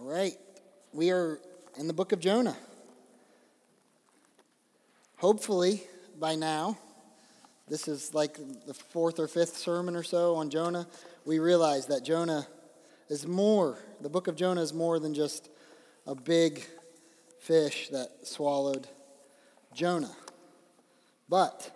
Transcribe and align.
All 0.00 0.06
right, 0.06 0.38
we 0.94 1.10
are 1.10 1.38
in 1.78 1.86
the 1.86 1.92
book 1.92 2.12
of 2.12 2.20
Jonah. 2.20 2.56
Hopefully, 5.18 5.82
by 6.18 6.36
now, 6.36 6.78
this 7.68 7.86
is 7.86 8.14
like 8.14 8.38
the 8.66 8.72
fourth 8.72 9.18
or 9.18 9.28
fifth 9.28 9.58
sermon 9.58 9.94
or 9.94 10.02
so 10.02 10.36
on 10.36 10.48
Jonah. 10.48 10.86
We 11.26 11.38
realize 11.38 11.84
that 11.88 12.02
Jonah 12.02 12.46
is 13.10 13.26
more, 13.26 13.78
the 14.00 14.08
book 14.08 14.26
of 14.26 14.36
Jonah 14.36 14.62
is 14.62 14.72
more 14.72 14.98
than 14.98 15.12
just 15.12 15.50
a 16.06 16.14
big 16.14 16.64
fish 17.38 17.90
that 17.90 18.26
swallowed 18.26 18.88
Jonah. 19.74 20.16
But 21.28 21.70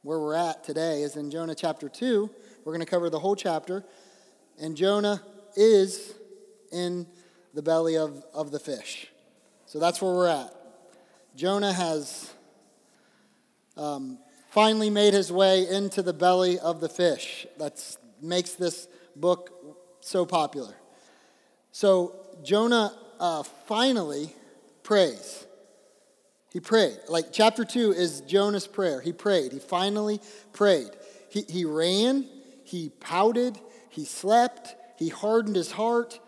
where 0.00 0.18
we're 0.18 0.34
at 0.34 0.64
today 0.64 1.02
is 1.02 1.16
in 1.16 1.30
Jonah 1.30 1.54
chapter 1.54 1.90
2. 1.90 2.30
We're 2.64 2.72
going 2.72 2.84
to 2.84 2.90
cover 2.90 3.10
the 3.10 3.20
whole 3.20 3.36
chapter. 3.36 3.84
And 4.58 4.74
Jonah 4.74 5.20
is 5.56 6.14
in 6.72 7.06
the 7.54 7.62
belly 7.62 7.96
of, 7.96 8.24
of 8.34 8.50
the 8.50 8.58
fish. 8.58 9.08
So 9.66 9.78
that's 9.78 10.00
where 10.00 10.12
we're 10.12 10.28
at. 10.28 10.54
Jonah 11.36 11.72
has 11.72 12.32
um, 13.76 14.18
finally 14.50 14.90
made 14.90 15.14
his 15.14 15.30
way 15.30 15.68
into 15.68 16.02
the 16.02 16.12
belly 16.12 16.58
of 16.58 16.80
the 16.80 16.88
fish. 16.88 17.46
That 17.58 17.80
makes 18.20 18.54
this 18.54 18.88
book 19.14 19.52
so 20.00 20.26
popular. 20.26 20.74
So 21.72 22.16
Jonah 22.42 22.92
uh, 23.20 23.42
finally 23.42 24.32
prays. 24.82 25.46
He 26.52 26.60
prayed. 26.60 26.96
Like 27.08 27.26
chapter 27.32 27.64
2 27.64 27.92
is 27.92 28.22
Jonah's 28.22 28.66
prayer. 28.66 29.00
He 29.00 29.12
prayed. 29.12 29.52
He 29.52 29.58
finally 29.58 30.20
prayed. 30.52 30.90
He, 31.28 31.42
he 31.42 31.64
ran, 31.64 32.26
he 32.64 32.90
pouted, 33.00 33.58
he 33.90 34.04
slept, 34.04 34.74
he 34.98 35.08
hardened 35.08 35.56
his 35.56 35.72
heart. 35.72 36.18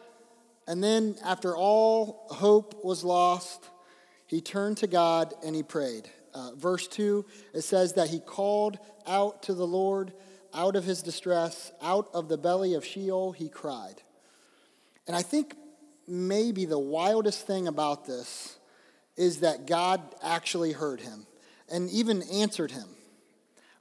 And 0.70 0.84
then, 0.84 1.16
after 1.24 1.56
all 1.56 2.29
hope 2.30 2.84
was 2.84 3.02
lost, 3.02 3.69
he 4.28 4.41
turned 4.41 4.77
to 4.77 4.86
God 4.86 5.34
and 5.44 5.56
he 5.56 5.64
prayed. 5.64 6.08
Uh, 6.33 6.53
verse 6.55 6.86
2, 6.86 7.25
it 7.53 7.62
says 7.62 7.94
that 7.94 8.11
he 8.11 8.20
called 8.20 8.78
out 9.05 9.42
to 9.42 9.55
the 9.55 9.67
Lord 9.67 10.12
out 10.55 10.77
of 10.77 10.84
his 10.84 11.03
distress, 11.03 11.72
out 11.83 12.09
of 12.14 12.28
the 12.28 12.39
belly 12.39 12.75
of 12.75 12.84
Sheol, 12.84 13.33
he 13.33 13.48
cried. 13.48 14.00
And 15.09 15.17
I 15.17 15.22
think 15.22 15.56
maybe 16.06 16.67
the 16.67 16.78
wildest 16.78 17.48
thing 17.48 17.66
about 17.66 18.06
this 18.06 18.56
is 19.16 19.41
that 19.41 19.66
God 19.66 20.00
actually 20.22 20.70
heard 20.70 21.00
him 21.00 21.27
and 21.69 21.91
even 21.91 22.22
answered 22.33 22.70
him. 22.70 22.87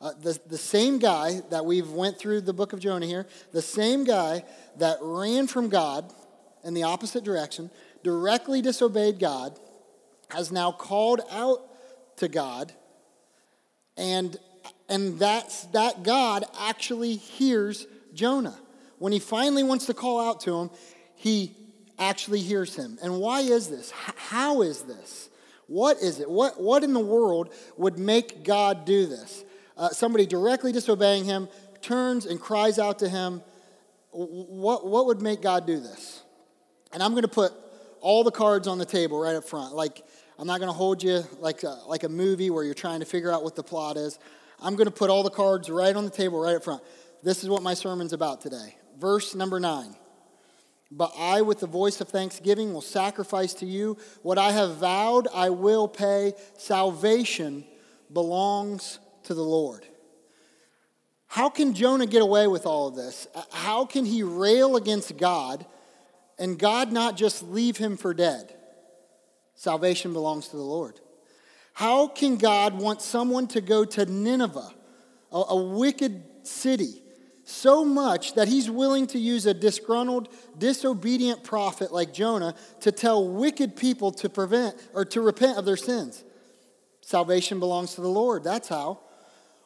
Uh, 0.01 0.13
the, 0.23 0.39
the 0.47 0.57
same 0.57 0.97
guy 0.97 1.41
that 1.51 1.65
we've 1.65 1.91
went 1.91 2.17
through 2.17 2.41
the 2.41 2.53
book 2.53 2.73
of 2.73 2.79
Jonah 2.79 3.05
here, 3.05 3.27
the 3.51 3.61
same 3.61 4.05
guy 4.05 4.43
that 4.77 4.97
ran 5.01 5.45
from 5.45 5.69
God 5.69 6.11
in 6.63 6.73
the 6.73 6.83
opposite 6.83 7.23
direction, 7.23 7.69
directly 8.03 8.61
disobeyed 8.61 9.19
God, 9.19 9.57
has 10.29 10.51
now 10.51 10.71
called 10.71 11.21
out 11.31 11.59
to 12.17 12.27
God, 12.27 12.73
and, 13.97 14.37
and 14.87 15.17
that's, 15.17 15.63
that 15.67 16.03
God 16.03 16.43
actually 16.59 17.15
hears 17.15 17.87
Jonah. 18.13 18.57
When 18.97 19.13
he 19.13 19.19
finally 19.19 19.63
wants 19.63 19.85
to 19.87 19.93
call 19.93 20.19
out 20.19 20.41
to 20.41 20.55
him, 20.55 20.69
he 21.15 21.55
actually 21.97 22.41
hears 22.41 22.75
him. 22.75 22.97
And 23.01 23.19
why 23.19 23.41
is 23.41 23.69
this? 23.69 23.91
How 23.91 24.61
is 24.61 24.83
this? 24.83 25.29
What 25.67 25.97
is 25.97 26.19
it? 26.19 26.29
What, 26.29 26.61
what 26.61 26.83
in 26.83 26.93
the 26.93 26.99
world 26.99 27.53
would 27.77 27.97
make 27.97 28.43
God 28.43 28.85
do 28.85 29.05
this? 29.05 29.43
uh, 29.79 29.89
somebody 29.89 30.25
directly 30.25 30.71
disobeying 30.71 31.23
him 31.23 31.47
turns 31.81 32.25
and 32.25 32.39
cries 32.39 32.77
out 32.77 32.99
to 32.99 33.09
him, 33.09 33.41
what, 34.11 34.85
what 34.85 35.05
would 35.05 35.21
make 35.21 35.41
God 35.41 35.65
do 35.65 35.79
this? 35.79 36.21
And 36.91 37.03
I'm 37.03 37.11
going 37.11 37.23
to 37.23 37.27
put 37.27 37.53
all 38.01 38.23
the 38.23 38.31
cards 38.31 38.67
on 38.67 38.77
the 38.77 38.85
table 38.85 39.19
right 39.19 39.35
up 39.35 39.43
front. 39.43 39.73
Like, 39.73 40.03
I'm 40.37 40.47
not 40.47 40.59
going 40.59 40.69
to 40.69 40.77
hold 40.77 41.03
you 41.03 41.23
like 41.39 41.63
a, 41.63 41.79
like 41.87 42.03
a 42.03 42.09
movie 42.09 42.49
where 42.49 42.63
you're 42.63 42.73
trying 42.73 43.01
to 43.01 43.05
figure 43.05 43.31
out 43.31 43.43
what 43.43 43.55
the 43.55 43.63
plot 43.63 43.97
is. 43.97 44.17
I'm 44.61 44.75
going 44.75 44.87
to 44.87 44.91
put 44.91 45.09
all 45.09 45.23
the 45.23 45.29
cards 45.29 45.69
right 45.69 45.95
on 45.95 46.05
the 46.05 46.11
table 46.11 46.39
right 46.39 46.55
up 46.55 46.63
front. 46.63 46.81
This 47.23 47.43
is 47.43 47.49
what 47.49 47.61
my 47.61 47.73
sermon's 47.73 48.13
about 48.13 48.41
today. 48.41 48.75
Verse 48.97 49.35
number 49.35 49.59
nine. 49.59 49.95
But 50.91 51.13
I, 51.17 51.41
with 51.41 51.59
the 51.59 51.67
voice 51.67 52.01
of 52.01 52.09
thanksgiving, 52.09 52.73
will 52.73 52.81
sacrifice 52.81 53.53
to 53.55 53.65
you 53.65 53.97
what 54.23 54.37
I 54.37 54.51
have 54.51 54.77
vowed 54.77 55.27
I 55.33 55.51
will 55.51 55.87
pay. 55.87 56.33
Salvation 56.57 57.63
belongs 58.11 58.99
to 59.23 59.33
the 59.33 59.43
Lord. 59.43 59.85
How 61.27 61.47
can 61.49 61.75
Jonah 61.75 62.07
get 62.07 62.23
away 62.23 62.47
with 62.47 62.65
all 62.65 62.87
of 62.87 62.95
this? 62.95 63.27
How 63.51 63.85
can 63.85 64.03
he 64.03 64.23
rail 64.23 64.77
against 64.77 65.15
God 65.15 65.65
and 66.39 66.57
God 66.57 66.91
not 66.91 67.17
just 67.17 67.43
leave 67.43 67.77
him 67.77 67.97
for 67.97 68.13
dead? 68.13 68.55
Salvation 69.55 70.13
belongs 70.13 70.47
to 70.47 70.55
the 70.55 70.63
Lord. 70.63 70.99
How 71.73 72.07
can 72.07 72.37
God 72.37 72.79
want 72.79 73.01
someone 73.01 73.47
to 73.47 73.61
go 73.61 73.85
to 73.85 74.05
Nineveh, 74.05 74.73
a, 75.31 75.37
a 75.37 75.55
wicked 75.55 76.23
city, 76.43 77.01
so 77.43 77.83
much 77.83 78.35
that 78.35 78.47
he's 78.47 78.69
willing 78.69 79.07
to 79.07 79.19
use 79.19 79.45
a 79.45 79.53
disgruntled, 79.53 80.29
disobedient 80.57 81.43
prophet 81.43 81.91
like 81.91 82.13
Jonah 82.13 82.53
to 82.81 82.91
tell 82.91 83.27
wicked 83.27 83.75
people 83.75 84.11
to 84.13 84.29
prevent 84.29 84.75
or 84.93 85.03
to 85.05 85.21
repent 85.21 85.57
of 85.57 85.65
their 85.65 85.77
sins? 85.77 86.23
Salvation 87.01 87.59
belongs 87.59 87.95
to 87.95 88.01
the 88.01 88.07
Lord. 88.07 88.43
That's 88.43 88.67
how. 88.67 88.99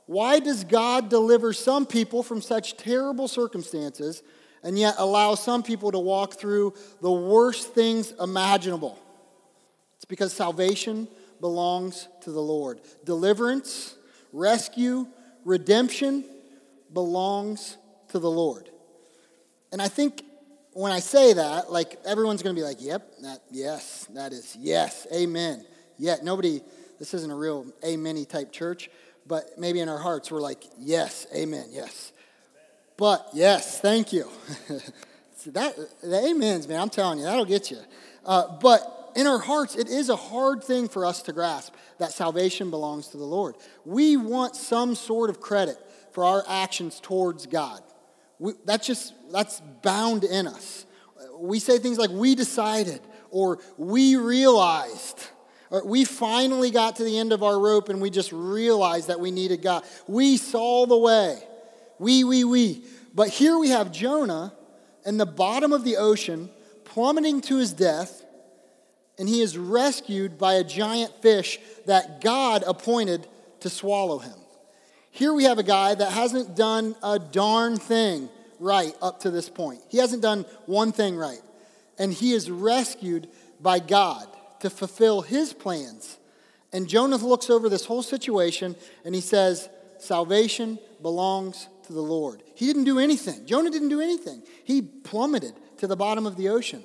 Why 0.06 0.40
does 0.40 0.64
God 0.64 1.10
deliver 1.10 1.54
some 1.54 1.86
people 1.86 2.24
from 2.24 2.42
such 2.42 2.78
terrible 2.78 3.28
circumstances 3.28 4.24
and 4.64 4.78
yet 4.78 4.96
allow 4.98 5.36
some 5.36 5.64
people 5.64 5.92
to 5.92 6.00
walk 6.00 6.34
through 6.34 6.74
the 7.02 7.12
worst 7.12 7.74
things 7.74 8.14
imaginable? 8.20 8.98
It's 9.98 10.06
because 10.06 10.34
salvation 10.34 11.08
belongs 11.40 12.08
to 12.22 12.32
the 12.32 12.42
Lord. 12.42 12.82
Deliverance, 13.04 13.96
rescue, 14.32 15.08
redemption 15.46 16.24
belongs 16.94 17.78
to 18.10 18.20
the 18.20 18.30
Lord. 18.30 18.70
And 19.72 19.82
I 19.82 19.88
think 19.88 20.24
when 20.74 20.92
I 20.92 21.00
say 21.00 21.34
that, 21.34 21.72
like 21.72 21.98
everyone's 22.06 22.42
going 22.42 22.56
to 22.56 22.60
be 22.60 22.66
like, 22.66 22.82
"Yep, 22.82 23.12
that 23.22 23.40
yes, 23.52 24.08
that 24.14 24.34
is 24.34 24.56
yes, 24.60 25.06
amen." 25.14 25.66
Yet 25.98 26.24
nobody 26.24 26.62
this 27.00 27.14
isn't 27.14 27.32
a 27.32 27.36
real 27.36 27.66
amen 27.84 28.26
type 28.26 28.52
church 28.52 28.90
but 29.26 29.58
maybe 29.58 29.80
in 29.80 29.90
our 29.90 29.98
hearts 29.98 30.32
we're 30.32 30.42
like, 30.42 30.64
yes, 30.80 31.28
amen, 31.36 31.68
yes. 31.72 32.12
But 32.98 33.28
yes, 33.34 33.80
thank 33.80 34.14
you. 34.14 34.30
that 35.48 35.76
the 36.02 36.18
amens, 36.30 36.68
man, 36.68 36.80
I'm 36.80 36.90
telling 36.90 37.20
you, 37.20 37.26
that'll 37.26 37.46
get 37.46 37.72
you. 37.72 37.80
Uh, 38.26 38.56
but 38.62 39.12
in 39.16 39.28
our 39.28 39.40
hearts, 39.40 39.76
it 39.76 39.90
is 39.90 40.10
a 40.10 40.16
hard 40.16 40.64
thing 40.64 40.88
for 40.88 41.06
us 41.06 41.22
to 41.24 41.34
grasp 41.34 41.74
that 42.00 42.12
salvation 42.12 42.70
belongs 42.70 43.10
to 43.10 43.18
the 43.18 43.26
Lord. 43.26 43.56
We 43.86 44.18
want 44.18 44.56
some 44.56 44.96
sort 44.96 45.30
of 45.30 45.40
credit 45.40 45.78
for 46.12 46.24
our 46.24 46.44
actions 46.48 47.00
towards 47.00 47.46
God. 47.46 47.82
We, 48.40 48.54
that's 48.66 48.88
just 48.88 49.14
that's 49.32 49.62
bound 49.82 50.24
in 50.24 50.48
us. 50.48 50.86
We 51.38 51.60
say 51.60 51.78
things 51.80 51.98
like 51.98 52.10
"we 52.10 52.36
decided" 52.36 53.02
or 53.30 53.60
"we 53.78 54.16
realized." 54.16 55.30
Or, 55.70 55.86
we 55.86 56.06
finally 56.06 56.70
got 56.70 56.98
to 56.98 57.04
the 57.04 57.18
end 57.18 57.34
of 57.34 57.42
our 57.42 57.60
rope 57.60 57.90
and 57.90 58.00
we 58.00 58.12
just 58.12 58.32
realized 58.32 59.08
that 59.08 59.20
we 59.20 59.32
needed 59.32 59.64
God. 59.64 59.84
We 60.08 60.38
saw 60.38 60.86
the 60.86 60.98
way. 60.98 61.42
We, 62.00 62.24
we, 62.24 62.44
we. 62.44 62.84
But 63.14 63.30
here 63.30 63.58
we 63.58 63.70
have 63.70 63.92
Jonah 63.92 64.54
in 65.06 65.18
the 65.18 65.26
bottom 65.26 65.72
of 65.72 65.84
the 65.84 65.98
ocean, 65.98 66.50
plummeting 66.86 67.42
to 67.42 67.58
his 67.58 67.74
death, 67.74 68.24
and 69.18 69.30
he 69.30 69.42
is 69.42 69.58
rescued 69.58 70.38
by 70.38 70.54
a 70.54 70.64
giant 70.64 71.22
fish 71.22 71.60
that 71.86 72.22
God 72.22 72.64
appointed 72.66 73.28
to 73.60 73.70
swallow 73.70 74.20
him. 74.20 74.34
Here 75.12 75.34
we 75.34 75.44
have 75.44 75.60
a 75.60 75.64
guy 75.64 75.94
that 75.94 76.12
hasn't 76.12 76.56
done 76.56 76.96
a 77.04 77.20
darn 77.20 77.78
thing 77.78 78.30
right 78.60 78.96
up 79.02 79.20
to 79.22 79.32
this 79.32 79.50
point. 79.50 79.82
He 79.90 80.00
hasn't 80.00 80.24
done 80.24 80.46
one 80.66 80.92
thing 80.92 81.16
right. 81.16 81.42
And 82.00 82.12
he 82.12 82.32
is 82.32 82.50
rescued 82.50 83.28
by 83.62 83.78
God 83.80 84.28
to 84.62 84.70
fulfill 84.70 85.22
his 85.22 85.54
plans. 85.54 86.18
And 86.72 86.88
Jonah 86.88 87.18
looks 87.18 87.52
over 87.52 87.70
this 87.70 87.86
whole 87.86 88.02
situation 88.02 88.76
and 89.06 89.14
he 89.14 89.22
says, 89.22 89.70
Salvation 90.00 90.80
belongs 91.02 91.70
to 91.86 91.94
the 91.94 92.02
Lord. 92.02 92.44
He 92.56 92.66
didn't 92.66 92.84
do 92.86 93.00
anything. 93.00 93.46
Jonah 93.46 93.70
didn't 93.70 93.90
do 93.90 94.02
anything. 94.02 94.44
He 94.64 94.82
plummeted 94.82 95.54
to 95.78 95.88
the 95.88 95.96
bottom 95.96 96.26
of 96.26 96.36
the 96.36 96.50
ocean. 96.50 96.84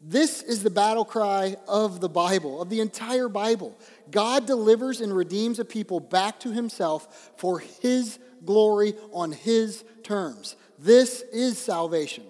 This 0.00 0.42
is 0.42 0.62
the 0.62 0.70
battle 0.70 1.04
cry 1.04 1.56
of 1.66 2.00
the 2.00 2.08
Bible, 2.08 2.62
of 2.62 2.68
the 2.68 2.80
entire 2.80 3.28
Bible. 3.28 3.76
God 4.10 4.46
delivers 4.46 5.00
and 5.00 5.14
redeems 5.14 5.58
a 5.58 5.64
people 5.64 5.98
back 5.98 6.38
to 6.40 6.52
himself 6.52 7.32
for 7.36 7.58
his 7.58 8.18
glory 8.44 8.94
on 9.12 9.32
his 9.32 9.84
terms. 10.04 10.54
This 10.78 11.22
is 11.32 11.58
salvation. 11.58 12.24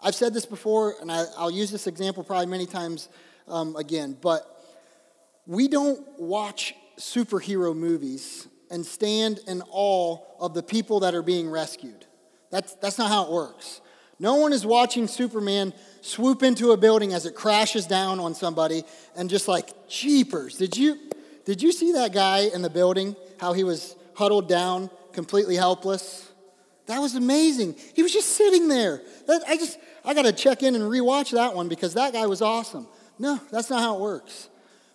I've 0.00 0.14
said 0.14 0.32
this 0.32 0.46
before, 0.46 0.94
and 1.00 1.10
I, 1.10 1.24
will 1.38 1.50
use 1.50 1.70
this 1.70 1.86
example 1.86 2.22
probably 2.22 2.46
many 2.46 2.66
times 2.66 3.08
um, 3.48 3.74
again, 3.74 4.16
but 4.20 4.46
we 5.46 5.66
don't 5.66 6.06
watch 6.18 6.74
superhero 6.98 7.74
movies 7.74 8.46
and 8.70 8.84
stand 8.84 9.40
in 9.46 9.62
awe 9.70 10.18
of 10.40 10.54
the 10.54 10.62
people 10.62 11.00
that 11.00 11.14
are 11.14 11.22
being 11.22 11.48
rescued. 11.48 12.06
That's, 12.50 12.74
that's 12.76 12.98
not 12.98 13.10
how 13.10 13.24
it 13.24 13.32
works. 13.32 13.80
No 14.18 14.36
one 14.36 14.52
is 14.52 14.64
watching 14.64 15.08
Superman 15.08 15.72
swoop 16.00 16.42
into 16.42 16.72
a 16.72 16.76
building 16.76 17.12
as 17.12 17.26
it 17.26 17.34
crashes 17.34 17.86
down 17.86 18.20
on 18.20 18.34
somebody 18.34 18.84
and 19.16 19.28
just 19.28 19.48
like, 19.48 19.88
jeepers, 19.88 20.56
did 20.56 20.76
you, 20.76 20.98
did 21.44 21.62
you 21.62 21.72
see 21.72 21.92
that 21.92 22.12
guy 22.12 22.48
in 22.54 22.62
the 22.62 22.70
building? 22.70 23.16
How 23.40 23.52
he 23.52 23.64
was 23.64 23.96
huddled 24.14 24.48
down, 24.48 24.88
completely 25.12 25.56
helpless? 25.56 26.30
That 26.86 27.00
was 27.00 27.14
amazing. 27.14 27.76
He 27.94 28.02
was 28.02 28.12
just 28.12 28.30
sitting 28.30 28.68
there. 28.68 29.02
That, 29.26 29.42
I 29.48 29.56
just, 29.56 29.78
I 30.04 30.14
got 30.14 30.22
to 30.22 30.32
check 30.32 30.62
in 30.62 30.74
and 30.74 30.84
rewatch 30.84 31.32
that 31.32 31.54
one 31.54 31.68
because 31.68 31.94
that 31.94 32.12
guy 32.12 32.26
was 32.26 32.42
awesome. 32.42 32.86
No, 33.18 33.40
that's 33.50 33.70
not 33.70 33.80
how 33.80 33.96
it 33.96 34.00
works. 34.00 34.48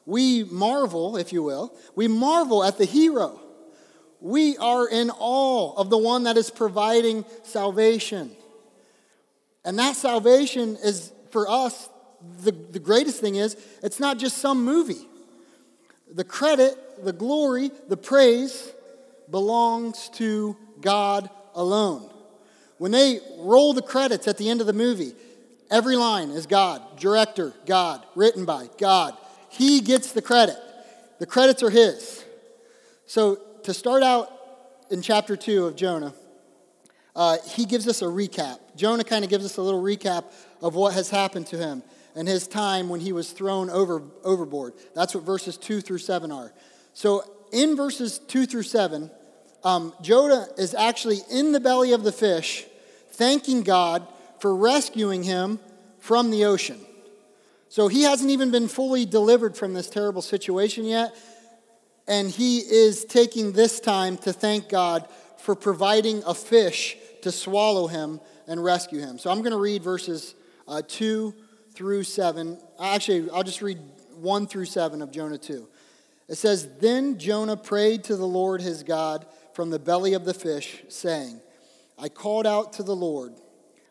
We 0.05 0.43
marvel, 0.45 1.17
if 1.17 1.33
you 1.33 1.43
will, 1.43 1.75
we 1.95 2.07
marvel 2.07 2.63
at 2.63 2.77
the 2.77 2.85
hero. 2.85 3.41
We 4.21 4.57
are 4.57 4.87
in 4.87 5.11
awe 5.11 5.73
of 5.75 5.89
the 5.89 5.97
one 5.97 6.23
that 6.23 6.37
is 6.37 6.49
providing 6.49 7.25
salvation. 7.43 8.31
And 9.63 9.79
that 9.79 9.95
salvation 9.95 10.77
is, 10.83 11.11
for 11.31 11.49
us, 11.49 11.89
the, 12.43 12.51
the 12.51 12.79
greatest 12.79 13.21
thing 13.21 13.35
is, 13.35 13.55
it's 13.81 13.99
not 13.99 14.17
just 14.17 14.37
some 14.37 14.65
movie. 14.65 15.07
The 16.13 16.23
credit, 16.23 16.75
the 17.03 17.13
glory, 17.13 17.71
the 17.87 17.97
praise 17.97 18.71
belongs 19.29 20.09
to 20.15 20.57
God 20.81 21.29
alone. 21.55 22.09
When 22.77 22.91
they 22.91 23.19
roll 23.37 23.73
the 23.73 23.81
credits 23.81 24.27
at 24.27 24.37
the 24.37 24.49
end 24.49 24.61
of 24.61 24.67
the 24.67 24.73
movie, 24.73 25.13
every 25.69 25.95
line 25.95 26.29
is 26.31 26.45
God, 26.45 26.81
director, 26.97 27.53
God, 27.65 28.05
written 28.15 28.45
by 28.45 28.69
God. 28.77 29.15
He 29.49 29.81
gets 29.81 30.13
the 30.13 30.21
credit. 30.21 30.57
The 31.19 31.25
credits 31.25 31.61
are 31.61 31.69
His. 31.69 32.23
So 33.05 33.39
to 33.63 33.73
start 33.73 34.03
out 34.03 34.31
in 34.89 35.01
chapter 35.01 35.35
2 35.35 35.65
of 35.65 35.75
Jonah, 35.75 36.13
uh, 37.15 37.37
he 37.45 37.65
gives 37.65 37.87
us 37.87 38.01
a 38.01 38.05
recap. 38.05 38.59
Jonah 38.75 39.03
kind 39.03 39.23
of 39.23 39.29
gives 39.29 39.45
us 39.45 39.57
a 39.57 39.61
little 39.61 39.81
recap 39.81 40.25
of 40.61 40.75
what 40.75 40.93
has 40.93 41.09
happened 41.09 41.47
to 41.47 41.57
him 41.57 41.83
and 42.15 42.27
his 42.27 42.47
time 42.47 42.89
when 42.89 42.99
he 42.99 43.11
was 43.11 43.31
thrown 43.31 43.69
over, 43.69 44.01
overboard. 44.23 44.73
That's 44.95 45.13
what 45.15 45.23
verses 45.23 45.57
2 45.57 45.81
through 45.81 45.99
7 45.99 46.31
are. 46.31 46.53
So 46.93 47.23
in 47.51 47.75
verses 47.75 48.19
2 48.19 48.45
through 48.45 48.63
7, 48.63 49.09
um, 49.63 49.93
Jonah 50.01 50.47
is 50.57 50.73
actually 50.73 51.19
in 51.31 51.51
the 51.51 51.59
belly 51.59 51.91
of 51.91 52.03
the 52.03 52.11
fish, 52.11 52.65
thanking 53.11 53.63
God 53.63 54.07
for 54.39 54.55
rescuing 54.55 55.23
him 55.23 55.59
from 55.99 56.31
the 56.31 56.45
ocean. 56.45 56.79
So 57.67 57.87
he 57.87 58.03
hasn't 58.03 58.31
even 58.31 58.51
been 58.51 58.67
fully 58.67 59.05
delivered 59.05 59.55
from 59.55 59.73
this 59.73 59.89
terrible 59.89 60.21
situation 60.21 60.85
yet. 60.85 61.15
And 62.09 62.29
he 62.29 62.57
is 62.57 63.05
taking 63.05 63.53
this 63.53 63.79
time 63.79 64.17
to 64.17 64.33
thank 64.33 64.67
God 64.67 65.07
for 65.37 65.55
providing 65.55 66.23
a 66.25 66.33
fish 66.33 66.97
to 67.21 67.31
swallow 67.31 67.87
him 67.87 68.19
and 68.47 68.61
rescue 68.63 68.99
him. 68.99 69.17
So 69.19 69.29
I'm 69.29 69.39
going 69.39 69.51
to 69.51 69.59
read 69.59 69.83
verses 69.83 70.35
uh, 70.67 70.81
2 70.85 71.33
through 71.73 72.03
7. 72.03 72.57
Actually, 72.81 73.29
I'll 73.29 73.43
just 73.43 73.61
read 73.61 73.79
1 74.15 74.47
through 74.47 74.65
7 74.65 75.01
of 75.01 75.11
Jonah 75.11 75.37
2. 75.37 75.67
It 76.27 76.35
says, 76.35 76.67
Then 76.79 77.19
Jonah 77.19 77.55
prayed 77.55 78.03
to 78.05 78.15
the 78.15 78.27
Lord 78.27 78.61
his 78.61 78.83
God 78.83 79.25
from 79.53 79.69
the 79.69 79.79
belly 79.79 80.13
of 80.13 80.25
the 80.25 80.33
fish, 80.33 80.83
saying, 80.89 81.39
I 81.97 82.09
called 82.09 82.47
out 82.47 82.73
to 82.73 82.83
the 82.83 82.95
Lord 82.95 83.33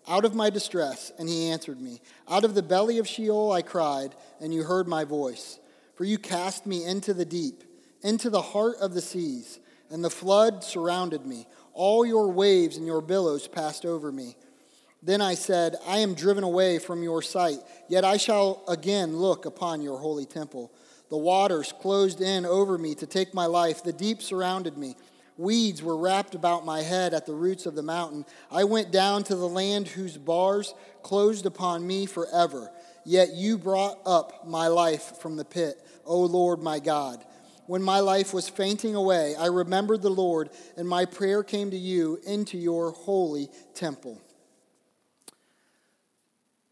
out 0.08 0.24
of 0.24 0.34
my 0.34 0.50
distress, 0.50 1.12
and 1.18 1.28
he 1.28 1.50
answered 1.50 1.80
me. 1.80 2.00
Out 2.28 2.44
of 2.44 2.54
the 2.54 2.62
belly 2.62 2.98
of 2.98 3.06
Sheol 3.06 3.52
I 3.52 3.62
cried, 3.62 4.14
and 4.40 4.52
you 4.52 4.62
heard 4.62 4.88
my 4.88 5.04
voice. 5.04 5.58
For 5.94 6.04
you 6.04 6.18
cast 6.18 6.64
me 6.64 6.84
into 6.84 7.12
the 7.12 7.24
deep, 7.24 7.62
into 8.02 8.30
the 8.30 8.42
heart 8.42 8.76
of 8.80 8.94
the 8.94 9.00
seas, 9.00 9.60
and 9.90 10.04
the 10.04 10.10
flood 10.10 10.62
surrounded 10.64 11.26
me. 11.26 11.46
All 11.72 12.04
your 12.04 12.30
waves 12.30 12.76
and 12.76 12.86
your 12.86 13.00
billows 13.00 13.48
passed 13.48 13.84
over 13.84 14.10
me. 14.10 14.36
Then 15.02 15.20
I 15.20 15.34
said, 15.34 15.76
I 15.86 15.98
am 15.98 16.14
driven 16.14 16.42
away 16.42 16.78
from 16.78 17.02
your 17.02 17.22
sight, 17.22 17.58
yet 17.88 18.04
I 18.04 18.16
shall 18.16 18.64
again 18.68 19.16
look 19.16 19.46
upon 19.46 19.80
your 19.80 19.98
holy 19.98 20.26
temple. 20.26 20.72
The 21.08 21.16
waters 21.16 21.72
closed 21.80 22.20
in 22.20 22.44
over 22.44 22.76
me 22.76 22.94
to 22.96 23.06
take 23.06 23.32
my 23.32 23.46
life, 23.46 23.82
the 23.82 23.92
deep 23.92 24.20
surrounded 24.20 24.76
me. 24.76 24.96
Weeds 25.36 25.84
were 25.84 25.96
wrapped 25.96 26.34
about 26.34 26.66
my 26.66 26.82
head 26.82 27.14
at 27.14 27.24
the 27.24 27.32
roots 27.32 27.64
of 27.64 27.76
the 27.76 27.82
mountain. 27.82 28.26
I 28.50 28.64
went 28.64 28.90
down 28.90 29.22
to 29.24 29.36
the 29.36 29.48
land 29.48 29.86
whose 29.86 30.18
bars 30.18 30.74
closed 31.02 31.46
upon 31.46 31.86
me 31.86 32.06
forever. 32.06 32.68
Yet 33.04 33.34
you 33.34 33.56
brought 33.56 34.00
up 34.04 34.46
my 34.46 34.66
life 34.66 35.18
from 35.20 35.36
the 35.36 35.44
pit, 35.44 35.78
O 36.04 36.20
Lord 36.20 36.60
my 36.60 36.80
God. 36.80 37.24
When 37.68 37.82
my 37.82 38.00
life 38.00 38.32
was 38.32 38.48
fainting 38.48 38.94
away, 38.94 39.36
I 39.36 39.48
remembered 39.48 40.00
the 40.00 40.08
Lord, 40.08 40.48
and 40.78 40.88
my 40.88 41.04
prayer 41.04 41.44
came 41.44 41.70
to 41.70 41.76
you 41.76 42.18
into 42.26 42.56
your 42.56 42.92
holy 42.92 43.50
temple. 43.74 44.22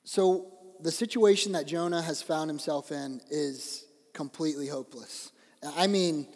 So, 0.04 0.46
the 0.80 0.90
situation 0.90 1.52
that 1.52 1.66
Jonah 1.66 2.00
has 2.00 2.22
found 2.22 2.48
himself 2.48 2.92
in 2.92 3.20
is 3.30 3.84
completely 4.14 4.68
hopeless. 4.68 5.32
I 5.62 5.86
mean, 5.86 6.28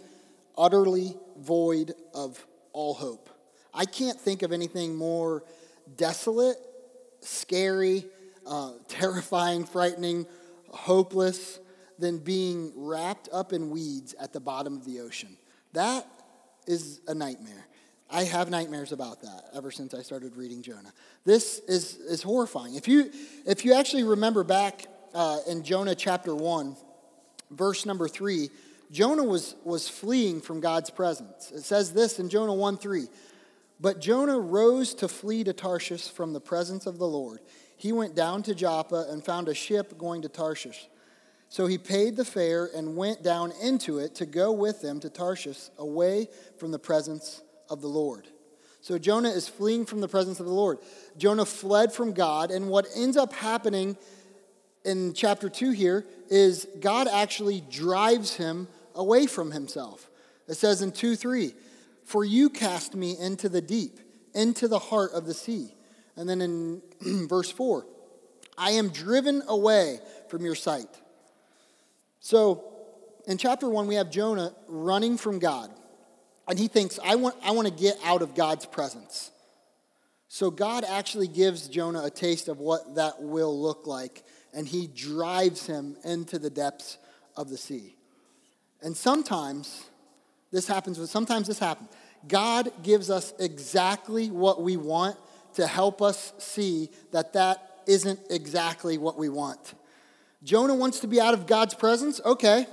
utterly 0.58 1.16
void 1.38 1.94
of 2.12 2.46
all 2.74 2.92
hope. 2.92 3.30
I 3.72 3.86
can't 3.86 4.20
think 4.20 4.42
of 4.42 4.52
anything 4.52 4.94
more 4.94 5.42
desolate, 5.96 6.58
scary, 7.20 8.04
uh, 8.46 8.72
terrifying, 8.88 9.64
frightening, 9.64 10.26
hopeless 10.68 11.60
than 12.00 12.18
being 12.18 12.72
wrapped 12.74 13.28
up 13.32 13.52
in 13.52 13.70
weeds 13.70 14.14
at 14.20 14.32
the 14.32 14.40
bottom 14.40 14.74
of 14.74 14.84
the 14.84 15.00
ocean. 15.00 15.36
That 15.72 16.06
is 16.66 17.00
a 17.06 17.14
nightmare. 17.14 17.66
I 18.10 18.24
have 18.24 18.50
nightmares 18.50 18.90
about 18.90 19.22
that 19.22 19.44
ever 19.54 19.70
since 19.70 19.94
I 19.94 20.02
started 20.02 20.36
reading 20.36 20.62
Jonah. 20.62 20.92
This 21.24 21.60
is, 21.68 21.96
is 21.96 22.22
horrifying. 22.22 22.74
If 22.74 22.88
you, 22.88 23.10
if 23.46 23.64
you 23.64 23.74
actually 23.74 24.02
remember 24.02 24.42
back 24.42 24.86
uh, 25.14 25.38
in 25.48 25.62
Jonah 25.62 25.94
chapter 25.94 26.34
1, 26.34 26.76
verse 27.52 27.86
number 27.86 28.08
3, 28.08 28.50
Jonah 28.90 29.22
was, 29.22 29.54
was 29.62 29.88
fleeing 29.88 30.40
from 30.40 30.60
God's 30.60 30.90
presence. 30.90 31.52
It 31.52 31.62
says 31.62 31.92
this 31.92 32.18
in 32.18 32.28
Jonah 32.28 32.54
1 32.54 32.78
3. 32.78 33.06
But 33.80 34.00
Jonah 34.00 34.38
rose 34.38 34.92
to 34.94 35.08
flee 35.08 35.44
to 35.44 35.52
Tarshish 35.52 36.10
from 36.10 36.32
the 36.32 36.40
presence 36.40 36.86
of 36.86 36.98
the 36.98 37.06
Lord. 37.06 37.40
He 37.76 37.92
went 37.92 38.14
down 38.14 38.42
to 38.42 38.54
Joppa 38.54 39.06
and 39.08 39.24
found 39.24 39.48
a 39.48 39.54
ship 39.54 39.96
going 39.96 40.22
to 40.22 40.28
Tarshish. 40.28 40.88
So 41.50 41.66
he 41.66 41.78
paid 41.78 42.16
the 42.16 42.24
fare 42.24 42.70
and 42.74 42.96
went 42.96 43.24
down 43.24 43.52
into 43.60 43.98
it 43.98 44.14
to 44.14 44.24
go 44.24 44.52
with 44.52 44.80
them 44.82 45.00
to 45.00 45.10
Tarshish, 45.10 45.68
away 45.78 46.28
from 46.58 46.70
the 46.70 46.78
presence 46.78 47.42
of 47.68 47.80
the 47.80 47.88
Lord. 47.88 48.28
So 48.80 48.98
Jonah 48.98 49.30
is 49.30 49.48
fleeing 49.48 49.84
from 49.84 50.00
the 50.00 50.06
presence 50.06 50.38
of 50.38 50.46
the 50.46 50.52
Lord. 50.52 50.78
Jonah 51.18 51.44
fled 51.44 51.92
from 51.92 52.12
God, 52.12 52.52
and 52.52 52.68
what 52.68 52.86
ends 52.94 53.16
up 53.16 53.32
happening 53.32 53.96
in 54.84 55.12
chapter 55.12 55.48
2 55.48 55.72
here 55.72 56.06
is 56.30 56.68
God 56.78 57.08
actually 57.08 57.62
drives 57.68 58.36
him 58.36 58.68
away 58.94 59.26
from 59.26 59.50
himself. 59.50 60.08
It 60.46 60.54
says 60.54 60.82
in 60.82 60.92
2 60.92 61.16
3, 61.16 61.52
For 62.04 62.24
you 62.24 62.48
cast 62.48 62.94
me 62.94 63.18
into 63.18 63.48
the 63.48 63.60
deep, 63.60 63.98
into 64.34 64.68
the 64.68 64.78
heart 64.78 65.10
of 65.14 65.26
the 65.26 65.34
sea. 65.34 65.74
And 66.16 66.28
then 66.28 66.40
in 66.40 66.82
verse 67.28 67.50
4, 67.50 67.84
I 68.56 68.70
am 68.72 68.90
driven 68.90 69.42
away 69.48 69.98
from 70.28 70.44
your 70.44 70.54
sight. 70.54 70.88
So 72.20 72.64
in 73.26 73.38
chapter 73.38 73.68
1, 73.68 73.86
we 73.86 73.96
have 73.96 74.10
Jonah 74.10 74.54
running 74.68 75.16
from 75.16 75.38
God. 75.38 75.70
And 76.46 76.58
he 76.58 76.68
thinks, 76.68 76.98
I 77.04 77.16
want, 77.16 77.36
I 77.42 77.52
want 77.52 77.68
to 77.68 77.74
get 77.74 77.96
out 78.04 78.22
of 78.22 78.34
God's 78.34 78.66
presence. 78.66 79.30
So 80.28 80.50
God 80.50 80.84
actually 80.84 81.28
gives 81.28 81.68
Jonah 81.68 82.04
a 82.04 82.10
taste 82.10 82.48
of 82.48 82.58
what 82.58 82.94
that 82.94 83.20
will 83.20 83.60
look 83.60 83.86
like, 83.86 84.22
and 84.54 84.66
he 84.66 84.86
drives 84.86 85.66
him 85.66 85.96
into 86.04 86.38
the 86.38 86.50
depths 86.50 86.98
of 87.36 87.50
the 87.50 87.56
sea. 87.56 87.96
And 88.80 88.96
sometimes 88.96 89.84
this 90.52 90.68
happens, 90.68 91.10
sometimes 91.10 91.48
this 91.48 91.58
happens. 91.58 91.88
God 92.28 92.70
gives 92.82 93.10
us 93.10 93.34
exactly 93.38 94.30
what 94.30 94.62
we 94.62 94.76
want 94.76 95.16
to 95.54 95.66
help 95.66 96.00
us 96.00 96.32
see 96.38 96.90
that 97.10 97.32
that 97.32 97.82
isn't 97.86 98.20
exactly 98.30 98.98
what 98.98 99.18
we 99.18 99.28
want. 99.28 99.74
Jonah 100.42 100.74
wants 100.74 101.00
to 101.00 101.06
be 101.06 101.20
out 101.20 101.34
of 101.34 101.46
God's 101.46 101.74
presence. 101.74 102.20
Okay. 102.24 102.66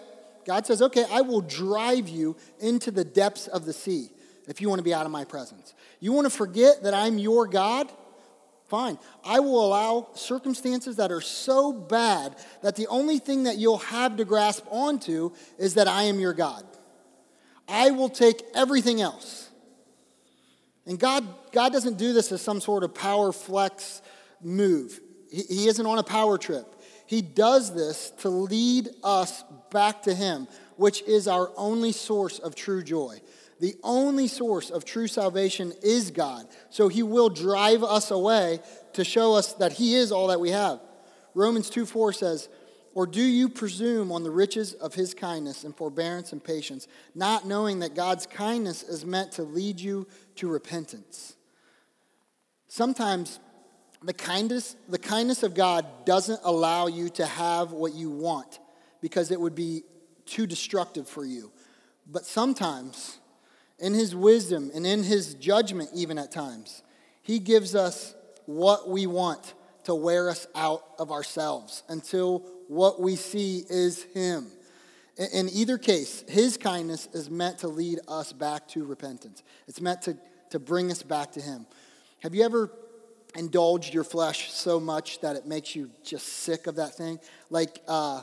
God 0.45 0.65
says, 0.65 0.81
okay, 0.81 1.05
I 1.11 1.21
will 1.21 1.41
drive 1.41 2.07
you 2.07 2.37
into 2.59 2.89
the 2.89 3.03
depths 3.03 3.47
of 3.47 3.65
the 3.65 3.73
sea 3.73 4.09
if 4.47 4.61
you 4.61 4.69
want 4.69 4.79
to 4.79 4.83
be 4.83 4.93
out 4.93 5.05
of 5.05 5.11
my 5.11 5.25
presence. 5.25 5.73
You 5.99 6.13
want 6.13 6.25
to 6.25 6.29
forget 6.29 6.83
that 6.83 6.93
I'm 6.93 7.17
your 7.17 7.47
God? 7.47 7.91
Fine. 8.69 8.97
I 9.25 9.39
will 9.41 9.65
allow 9.65 10.09
circumstances 10.13 10.97
that 10.97 11.11
are 11.11 11.21
so 11.21 11.73
bad 11.73 12.35
that 12.63 12.75
the 12.75 12.87
only 12.87 13.19
thing 13.19 13.43
that 13.43 13.57
you'll 13.57 13.77
have 13.77 14.17
to 14.17 14.25
grasp 14.25 14.65
onto 14.69 15.31
is 15.57 15.73
that 15.75 15.87
I 15.87 16.03
am 16.03 16.19
your 16.19 16.33
God. 16.33 16.65
I 17.67 17.91
will 17.91 18.09
take 18.09 18.41
everything 18.55 19.01
else. 19.01 19.49
And 20.85 20.97
God, 20.97 21.25
God 21.51 21.73
doesn't 21.73 21.97
do 21.97 22.13
this 22.13 22.31
as 22.31 22.41
some 22.41 22.61
sort 22.61 22.83
of 22.83 22.93
power 22.93 23.33
flex 23.33 24.01
move. 24.41 24.99
He, 25.29 25.43
he 25.43 25.67
isn't 25.67 25.85
on 25.85 25.97
a 25.97 26.03
power 26.03 26.37
trip. 26.37 26.65
He 27.07 27.21
does 27.21 27.73
this 27.73 28.11
to 28.19 28.29
lead 28.29 28.89
us 29.03 29.43
back 29.71 30.03
to 30.03 30.13
Him, 30.13 30.47
which 30.75 31.01
is 31.03 31.27
our 31.27 31.51
only 31.55 31.93
source 31.93 32.37
of 32.37 32.53
true 32.53 32.83
joy. 32.83 33.21
The 33.59 33.75
only 33.81 34.27
source 34.27 34.69
of 34.69 34.85
true 34.85 35.07
salvation 35.07 35.73
is 35.81 36.11
God. 36.11 36.47
So 36.69 36.89
he 36.89 37.01
will 37.01 37.29
drive 37.29 37.83
us 37.83 38.11
away 38.11 38.59
to 38.93 39.03
show 39.03 39.33
us 39.33 39.53
that 39.53 39.73
He 39.73 39.95
is 39.95 40.11
all 40.11 40.27
that 40.27 40.39
we 40.39 40.51
have. 40.51 40.79
Romans 41.33 41.69
2 41.69 41.85
4 41.85 42.13
says, 42.13 42.49
Or 42.93 43.07
do 43.07 43.23
you 43.23 43.49
presume 43.49 44.11
on 44.11 44.23
the 44.23 44.29
riches 44.29 44.73
of 44.73 44.93
His 44.93 45.13
kindness 45.13 45.63
and 45.63 45.75
forbearance 45.75 46.33
and 46.33 46.43
patience, 46.43 46.87
not 47.15 47.47
knowing 47.47 47.79
that 47.79 47.95
God's 47.95 48.27
kindness 48.27 48.83
is 48.83 49.05
meant 49.05 49.31
to 49.33 49.43
lead 49.43 49.79
you 49.79 50.07
to 50.35 50.47
repentance? 50.47 51.35
Sometimes 52.67 53.39
the 54.03 54.13
kindness, 54.13 54.75
the 54.87 54.99
kindness 54.99 55.43
of 55.43 55.53
God 55.55 55.85
doesn't 56.05 56.39
allow 56.43 56.87
you 56.87 57.09
to 57.09 57.25
have 57.25 57.71
what 57.71 57.93
you 57.93 58.09
want 58.09 58.59
because 59.01 59.31
it 59.31 59.39
would 59.39 59.55
be 59.55 59.83
too 60.25 60.45
destructive 60.45 61.07
for 61.07 61.25
you. 61.25 61.51
But 62.05 62.25
sometimes, 62.25 63.17
in 63.79 63.93
His 63.93 64.15
wisdom 64.15 64.71
and 64.73 64.85
in 64.85 65.03
His 65.03 65.33
judgment, 65.35 65.89
even 65.93 66.17
at 66.17 66.31
times, 66.31 66.83
He 67.21 67.39
gives 67.39 67.75
us 67.75 68.15
what 68.45 68.89
we 68.89 69.07
want 69.07 69.53
to 69.85 69.95
wear 69.95 70.29
us 70.29 70.47
out 70.55 70.83
of 70.99 71.11
ourselves 71.11 71.83
until 71.87 72.39
what 72.67 73.01
we 73.01 73.15
see 73.15 73.63
is 73.69 74.03
Him. 74.13 74.47
In 75.33 75.49
either 75.49 75.77
case, 75.77 76.23
His 76.27 76.57
kindness 76.57 77.09
is 77.13 77.29
meant 77.29 77.59
to 77.59 77.67
lead 77.67 77.99
us 78.07 78.31
back 78.31 78.67
to 78.69 78.85
repentance, 78.85 79.43
it's 79.67 79.81
meant 79.81 80.03
to, 80.03 80.17
to 80.51 80.59
bring 80.59 80.91
us 80.91 81.01
back 81.03 81.31
to 81.31 81.41
Him. 81.41 81.65
Have 82.21 82.33
you 82.33 82.43
ever 82.43 82.71
indulged 83.35 83.93
your 83.93 84.03
flesh 84.03 84.51
so 84.51 84.79
much 84.79 85.19
that 85.21 85.35
it 85.35 85.45
makes 85.45 85.75
you 85.75 85.89
just 86.03 86.27
sick 86.27 86.67
of 86.67 86.75
that 86.75 86.95
thing? 86.95 87.19
Like, 87.49 87.81
uh, 87.87 88.21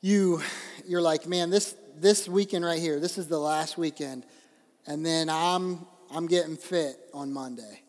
you, 0.00 0.42
you're 0.86 1.02
like, 1.02 1.26
man, 1.26 1.50
this, 1.50 1.74
this 1.96 2.28
weekend 2.28 2.64
right 2.64 2.80
here, 2.80 3.00
this 3.00 3.18
is 3.18 3.28
the 3.28 3.38
last 3.38 3.76
weekend, 3.76 4.24
and 4.86 5.04
then 5.04 5.28
I'm, 5.28 5.86
I'm 6.10 6.26
getting 6.26 6.56
fit 6.56 6.96
on 7.12 7.32
Monday, 7.32 7.82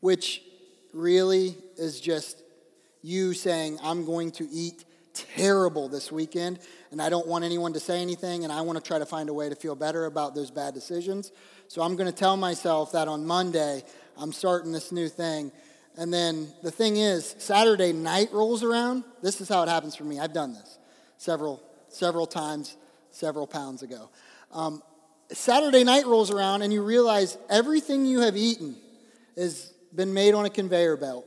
which 0.00 0.42
really 0.92 1.56
is 1.76 2.00
just 2.00 2.42
you 3.02 3.32
saying, 3.32 3.78
I'm 3.82 4.04
going 4.04 4.32
to 4.32 4.48
eat 4.50 4.84
terrible 5.14 5.88
this 5.88 6.12
weekend, 6.12 6.58
and 6.90 7.00
I 7.00 7.08
don't 7.08 7.26
want 7.26 7.44
anyone 7.44 7.72
to 7.72 7.80
say 7.80 8.02
anything, 8.02 8.44
and 8.44 8.52
I 8.52 8.60
want 8.60 8.76
to 8.76 8.84
try 8.86 8.98
to 8.98 9.06
find 9.06 9.28
a 9.28 9.34
way 9.34 9.48
to 9.48 9.54
feel 9.54 9.74
better 9.74 10.04
about 10.04 10.34
those 10.34 10.50
bad 10.50 10.74
decisions. 10.74 11.32
So 11.68 11.82
I'm 11.82 11.96
going 11.96 12.10
to 12.10 12.16
tell 12.16 12.36
myself 12.36 12.92
that 12.92 13.08
on 13.08 13.26
Monday, 13.26 13.82
I'm 14.18 14.32
starting 14.32 14.72
this 14.72 14.92
new 14.92 15.08
thing. 15.08 15.52
And 15.96 16.12
then 16.12 16.48
the 16.62 16.70
thing 16.70 16.96
is, 16.96 17.34
Saturday 17.38 17.92
night 17.92 18.32
rolls 18.32 18.62
around. 18.62 19.04
This 19.22 19.40
is 19.40 19.48
how 19.48 19.62
it 19.62 19.68
happens 19.68 19.96
for 19.96 20.04
me. 20.04 20.20
I've 20.20 20.32
done 20.32 20.52
this 20.52 20.78
several, 21.16 21.62
several 21.88 22.26
times, 22.26 22.76
several 23.10 23.46
pounds 23.46 23.82
ago. 23.82 24.10
Um, 24.52 24.82
Saturday 25.32 25.84
night 25.84 26.06
rolls 26.06 26.30
around, 26.30 26.62
and 26.62 26.72
you 26.72 26.82
realize 26.82 27.38
everything 27.48 28.06
you 28.06 28.20
have 28.20 28.36
eaten 28.36 28.76
has 29.36 29.72
been 29.94 30.12
made 30.12 30.34
on 30.34 30.44
a 30.44 30.50
conveyor 30.50 30.96
belt. 30.96 31.26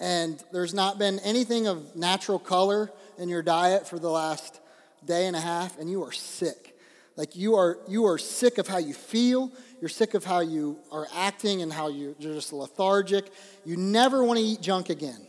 And 0.00 0.42
there's 0.52 0.74
not 0.74 0.98
been 0.98 1.20
anything 1.20 1.66
of 1.66 1.94
natural 1.94 2.38
color 2.38 2.90
in 3.18 3.28
your 3.28 3.42
diet 3.42 3.86
for 3.86 3.98
the 3.98 4.10
last 4.10 4.60
day 5.04 5.26
and 5.26 5.36
a 5.36 5.40
half, 5.40 5.78
and 5.78 5.88
you 5.90 6.02
are 6.02 6.12
sick. 6.12 6.71
Like 7.16 7.36
you 7.36 7.56
are, 7.56 7.78
you 7.88 8.06
are 8.06 8.18
sick 8.18 8.58
of 8.58 8.66
how 8.66 8.78
you 8.78 8.94
feel. 8.94 9.50
You're 9.80 9.88
sick 9.88 10.14
of 10.14 10.24
how 10.24 10.40
you 10.40 10.78
are 10.90 11.06
acting 11.14 11.62
and 11.62 11.72
how 11.72 11.88
you're 11.88 12.14
just 12.20 12.52
lethargic. 12.52 13.30
You 13.64 13.76
never 13.76 14.22
want 14.24 14.38
to 14.38 14.44
eat 14.44 14.60
junk 14.60 14.90
again. 14.90 15.26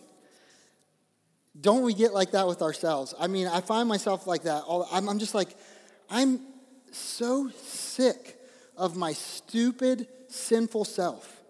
Don't 1.60 1.84
we 1.84 1.94
get 1.94 2.14
like 2.14 2.32
that 2.32 2.48
with 2.48 2.62
ourselves? 2.62 3.14
I 3.20 3.28
mean, 3.28 3.48
I 3.48 3.62
find 3.62 3.88
myself 3.88 4.26
like 4.26 4.44
that. 4.44 4.64
All, 4.64 4.88
I'm, 4.92 5.08
I'm 5.08 5.20
just 5.20 5.36
like, 5.36 5.50
I'm 6.10 6.40
so 6.92 7.50
sick 7.50 8.40
of 8.78 8.96
my 8.96 9.14
stupid, 9.14 10.08
sinful 10.30 10.86
self. 10.86 11.42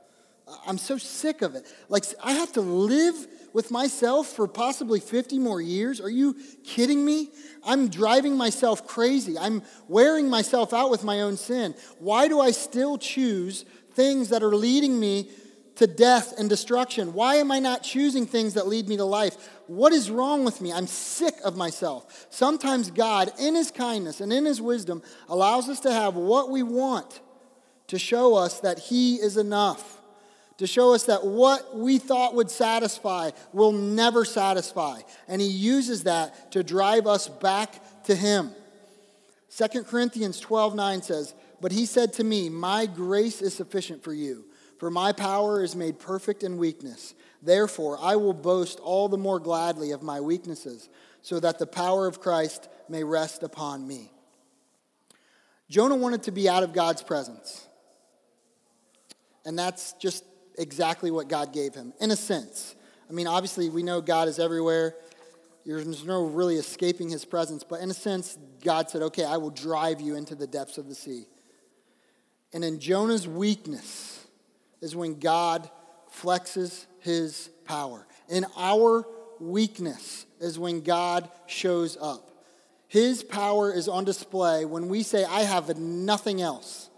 I'm 0.68 0.78
so 0.78 0.98
sick 0.98 1.42
of 1.42 1.56
it. 1.56 1.66
Like, 1.88 2.04
I 2.24 2.34
have 2.34 2.52
to 2.54 2.62
live 2.62 3.16
with 3.54 3.72
myself 3.72 4.28
for 4.28 4.48
possibly 4.48 5.00
50 5.00 5.40
more 5.40 5.62
years? 5.62 6.02
Are 6.02 6.10
you 6.10 6.36
kidding 6.64 7.06
me? 7.06 7.30
I'm 7.64 7.88
driving 7.88 8.36
myself 8.36 8.86
crazy. 8.88 9.38
I'm 9.38 9.62
wearing 9.88 10.30
myself 10.30 10.74
out 10.74 10.90
with 10.90 11.04
my 11.04 11.22
own 11.22 11.38
sin. 11.38 11.76
Why 12.00 12.28
do 12.28 12.42
I 12.42 12.52
still 12.52 12.98
choose 12.98 13.64
things 13.94 14.30
that 14.30 14.44
are 14.44 14.56
leading 14.56 15.00
me 15.00 15.30
to 15.76 15.88
death 15.88 16.34
and 16.38 16.50
destruction? 16.50 17.14
Why 17.14 17.36
am 17.36 17.52
I 17.52 17.60
not 17.60 17.84
choosing 17.84 18.26
things 18.26 18.56
that 18.56 18.68
lead 18.68 18.90
me 18.90 18.98
to 18.98 19.06
life? 19.06 19.36
What 19.68 19.94
is 19.94 20.10
wrong 20.10 20.44
with 20.44 20.62
me? 20.62 20.74
I'm 20.74 20.88
sick 20.88 21.36
of 21.46 21.56
myself. 21.56 22.28
Sometimes 22.30 22.92
God, 22.92 23.32
in 23.40 23.56
His 23.56 23.72
kindness 23.72 24.20
and 24.20 24.34
in 24.34 24.46
His 24.46 24.62
wisdom, 24.62 25.02
allows 25.30 25.70
us 25.70 25.80
to 25.82 25.92
have 25.92 26.16
what 26.16 26.50
we 26.50 26.64
want 26.64 27.22
to 27.88 28.00
show 28.00 28.36
us 28.36 28.60
that 28.62 28.80
He 28.80 29.16
is 29.16 29.38
enough 29.38 29.93
to 30.58 30.68
show 30.68 30.94
us 30.94 31.06
that 31.06 31.26
what 31.26 31.78
we 31.78 31.98
thought 31.98 32.36
would 32.36 32.52
satisfy 32.52 33.32
will 33.52 33.72
never 33.72 34.24
satisfy. 34.24 35.02
And 35.28 35.42
he 35.42 35.48
uses 35.48 36.04
that 36.04 36.52
to 36.52 36.64
drive 36.64 37.08
us 37.08 37.28
back 37.28 38.04
to 38.06 38.16
him. 38.16 38.52
2 39.56 39.84
Corinthians 39.84 40.40
12 40.40 40.76
9 40.76 41.02
says, 41.02 41.34
But 41.62 41.72
he 41.72 41.86
said 41.86 42.14
to 42.14 42.24
me, 42.24 42.50
My 42.50 42.86
grace 42.86 43.42
is 43.42 43.54
sufficient 43.54 44.04
for 44.04 44.14
you, 44.14 44.46
for 44.80 44.90
my 44.90 45.12
power 45.12 45.64
is 45.64 45.76
made 45.76 46.00
perfect 46.00 46.44
in 46.44 46.58
weakness. 46.58 47.14
Therefore, 47.42 47.98
I 48.02 48.16
will 48.16 48.34
boast 48.34 48.80
all 48.80 49.10
the 49.10 49.18
more 49.18 49.40
gladly 49.40 49.92
of 49.92 50.02
my 50.02 50.22
weaknesses, 50.22 50.90
so 51.22 51.40
that 51.40 51.60
the 51.60 51.68
power 51.68 52.08
of 52.08 52.22
Christ 52.22 52.70
may 52.90 53.04
rest 53.04 53.44
upon 53.44 53.88
me. 53.88 54.12
Jonah 55.70 55.96
wanted 55.96 56.24
to 56.24 56.32
be 56.32 56.48
out 56.48 56.64
of 56.64 56.74
God's 56.74 57.02
presence. 57.02 57.68
And 59.46 59.60
that's 59.60 59.94
just 59.94 60.24
exactly 60.58 61.12
what 61.12 61.28
God 61.28 61.54
gave 61.54 61.74
him, 61.74 61.94
in 62.00 62.12
a 62.12 62.16
sense. 62.16 62.76
I 63.10 63.14
mean, 63.14 63.28
obviously, 63.28 63.70
we 63.70 63.84
know 63.84 64.02
God 64.02 64.28
is 64.28 64.40
everywhere. 64.40 64.96
There's 65.66 66.04
no 66.04 66.26
really 66.26 66.56
escaping 66.56 67.10
his 67.10 67.26
presence, 67.26 67.64
but 67.64 67.80
in 67.82 67.90
a 67.90 67.94
sense, 67.94 68.38
God 68.64 68.90
said, 68.90 69.02
Okay, 69.02 69.24
I 69.24 69.38
will 69.38 69.50
drive 69.50 70.02
you 70.02 70.16
into 70.16 70.36
the 70.36 70.48
depths 70.48 70.78
of 70.78 70.88
the 70.88 70.96
sea. 70.96 71.26
And 72.54 72.64
in 72.64 72.80
Jonah's 72.80 73.28
weakness 73.28 74.26
is 74.82 74.96
when 74.96 75.20
God 75.20 75.70
flexes 76.14 76.86
his 77.00 77.50
power. 77.66 78.06
In 78.30 78.46
our 78.58 79.06
weakness 79.40 80.26
is 80.40 80.60
when 80.60 80.82
God 80.82 81.30
shows 81.48 81.98
up. 82.00 82.30
His 82.88 83.24
power 83.24 83.74
is 83.74 83.88
on 83.88 84.04
display 84.04 84.66
when 84.66 84.88
we 84.88 85.02
say, 85.02 85.24
I 85.24 85.42
have 85.42 85.78
nothing 85.80 86.42
else. 86.42 86.90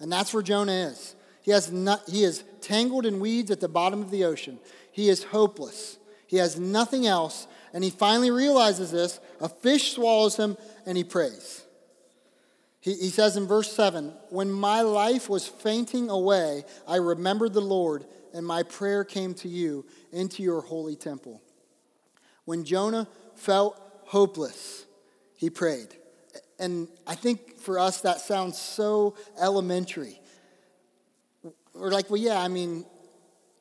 And 0.00 0.10
that's 0.10 0.32
where 0.32 0.42
Jonah 0.42 0.72
is. 0.72 1.14
He, 1.44 1.50
has 1.50 1.70
not, 1.70 2.08
he 2.08 2.24
is 2.24 2.42
tangled 2.62 3.04
in 3.04 3.20
weeds 3.20 3.50
at 3.50 3.60
the 3.60 3.68
bottom 3.68 4.00
of 4.00 4.10
the 4.10 4.24
ocean. 4.24 4.58
He 4.90 5.10
is 5.10 5.24
hopeless. 5.24 5.98
He 6.26 6.38
has 6.38 6.58
nothing 6.58 7.06
else. 7.06 7.46
And 7.74 7.84
he 7.84 7.90
finally 7.90 8.30
realizes 8.30 8.90
this. 8.90 9.20
A 9.42 9.48
fish 9.50 9.92
swallows 9.92 10.36
him, 10.36 10.56
and 10.86 10.96
he 10.96 11.04
prays. 11.04 11.62
He, 12.80 12.94
he 12.94 13.10
says 13.10 13.36
in 13.36 13.46
verse 13.46 13.70
7 13.72 14.14
When 14.30 14.50
my 14.50 14.80
life 14.80 15.28
was 15.28 15.46
fainting 15.46 16.08
away, 16.08 16.64
I 16.88 16.96
remembered 16.96 17.52
the 17.52 17.60
Lord, 17.60 18.06
and 18.32 18.46
my 18.46 18.62
prayer 18.62 19.04
came 19.04 19.34
to 19.34 19.48
you 19.48 19.84
into 20.12 20.42
your 20.42 20.62
holy 20.62 20.96
temple. 20.96 21.42
When 22.46 22.64
Jonah 22.64 23.06
felt 23.34 23.78
hopeless, 24.06 24.86
he 25.36 25.50
prayed. 25.50 25.88
And 26.58 26.88
I 27.06 27.16
think 27.16 27.58
for 27.58 27.78
us 27.78 28.00
that 28.00 28.20
sounds 28.20 28.58
so 28.58 29.14
elementary. 29.38 30.20
We're 31.74 31.90
like, 31.90 32.08
well, 32.10 32.20
yeah, 32.20 32.40
I 32.40 32.48
mean, 32.48 32.84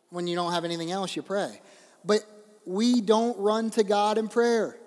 when 0.09 0.27
you 0.27 0.35
don't 0.35 0.53
have 0.53 0.65
anything 0.65 0.91
else, 0.91 1.15
you 1.15 1.21
pray. 1.21 1.59
But 2.05 2.21
we 2.65 3.01
don't 3.01 3.37
run 3.39 3.71
to 3.71 3.83
God 3.83 4.17
in 4.17 4.27
prayer. 4.27 4.77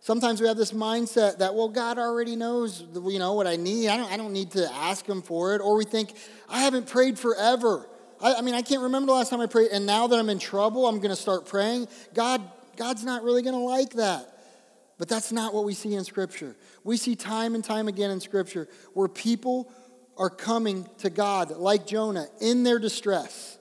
Sometimes 0.00 0.40
we 0.40 0.48
have 0.48 0.56
this 0.56 0.72
mindset 0.72 1.38
that, 1.38 1.54
well, 1.54 1.68
God 1.68 1.98
already 1.98 2.36
knows, 2.36 2.84
you 2.94 3.18
know, 3.18 3.32
what 3.34 3.46
I 3.46 3.56
need. 3.56 3.88
I 3.88 3.96
don't, 3.96 4.12
I 4.12 4.16
don't 4.16 4.32
need 4.32 4.50
to 4.52 4.70
ask 4.72 5.06
Him 5.06 5.22
for 5.22 5.54
it. 5.54 5.60
Or 5.60 5.76
we 5.76 5.84
think, 5.84 6.12
I 6.48 6.60
haven't 6.60 6.86
prayed 6.88 7.18
forever. 7.18 7.88
I, 8.20 8.34
I 8.34 8.40
mean, 8.42 8.54
I 8.54 8.62
can't 8.62 8.82
remember 8.82 9.06
the 9.06 9.12
last 9.12 9.30
time 9.30 9.40
I 9.40 9.46
prayed, 9.46 9.70
and 9.70 9.86
now 9.86 10.06
that 10.06 10.18
I'm 10.18 10.28
in 10.28 10.38
trouble, 10.38 10.86
I'm 10.86 10.96
going 10.96 11.10
to 11.10 11.16
start 11.16 11.46
praying. 11.46 11.88
God, 12.12 12.42
God's 12.76 13.04
not 13.04 13.22
really 13.22 13.42
going 13.42 13.54
to 13.54 13.60
like 13.60 13.94
that. 13.94 14.30
But 14.98 15.08
that's 15.08 15.32
not 15.32 15.52
what 15.52 15.64
we 15.64 15.74
see 15.74 15.94
in 15.94 16.04
Scripture. 16.04 16.54
We 16.84 16.96
see 16.96 17.16
time 17.16 17.54
and 17.54 17.64
time 17.64 17.88
again 17.88 18.10
in 18.10 18.20
Scripture 18.20 18.68
where 18.92 19.08
people 19.08 19.72
are 20.16 20.30
coming 20.30 20.88
to 20.98 21.10
God, 21.10 21.50
like 21.50 21.86
Jonah, 21.86 22.26
in 22.40 22.62
their 22.62 22.78
distress. 22.78 23.58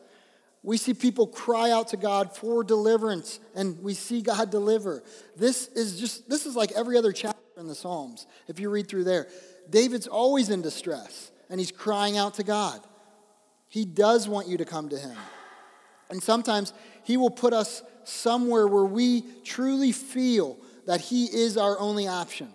We 0.61 0.77
see 0.77 0.93
people 0.93 1.27
cry 1.27 1.71
out 1.71 1.89
to 1.89 1.97
God 1.97 2.35
for 2.35 2.63
deliverance, 2.63 3.39
and 3.53 3.81
we 3.83 3.93
see 3.93 4.21
God 4.21 4.49
deliver. 4.49 5.03
This 5.35 5.67
is 5.69 5.99
just, 5.99 6.29
this 6.29 6.45
is 6.45 6.55
like 6.55 6.71
every 6.71 6.97
other 6.97 7.11
chapter 7.11 7.39
in 7.57 7.67
the 7.67 7.75
Psalms, 7.75 8.27
if 8.47 8.59
you 8.59 8.69
read 8.69 8.87
through 8.87 9.03
there. 9.03 9.27
David's 9.69 10.07
always 10.07 10.49
in 10.49 10.61
distress, 10.61 11.31
and 11.49 11.59
he's 11.59 11.71
crying 11.71 12.17
out 12.17 12.35
to 12.35 12.43
God. 12.43 12.79
He 13.67 13.85
does 13.85 14.27
want 14.27 14.47
you 14.47 14.57
to 14.57 14.65
come 14.65 14.89
to 14.89 14.97
him. 14.97 15.17
And 16.09 16.21
sometimes 16.21 16.73
he 17.03 17.17
will 17.17 17.31
put 17.31 17.53
us 17.53 17.83
somewhere 18.03 18.67
where 18.67 18.85
we 18.85 19.23
truly 19.43 19.91
feel 19.91 20.57
that 20.85 21.01
he 21.01 21.25
is 21.25 21.57
our 21.57 21.79
only 21.79 22.07
option. 22.07 22.49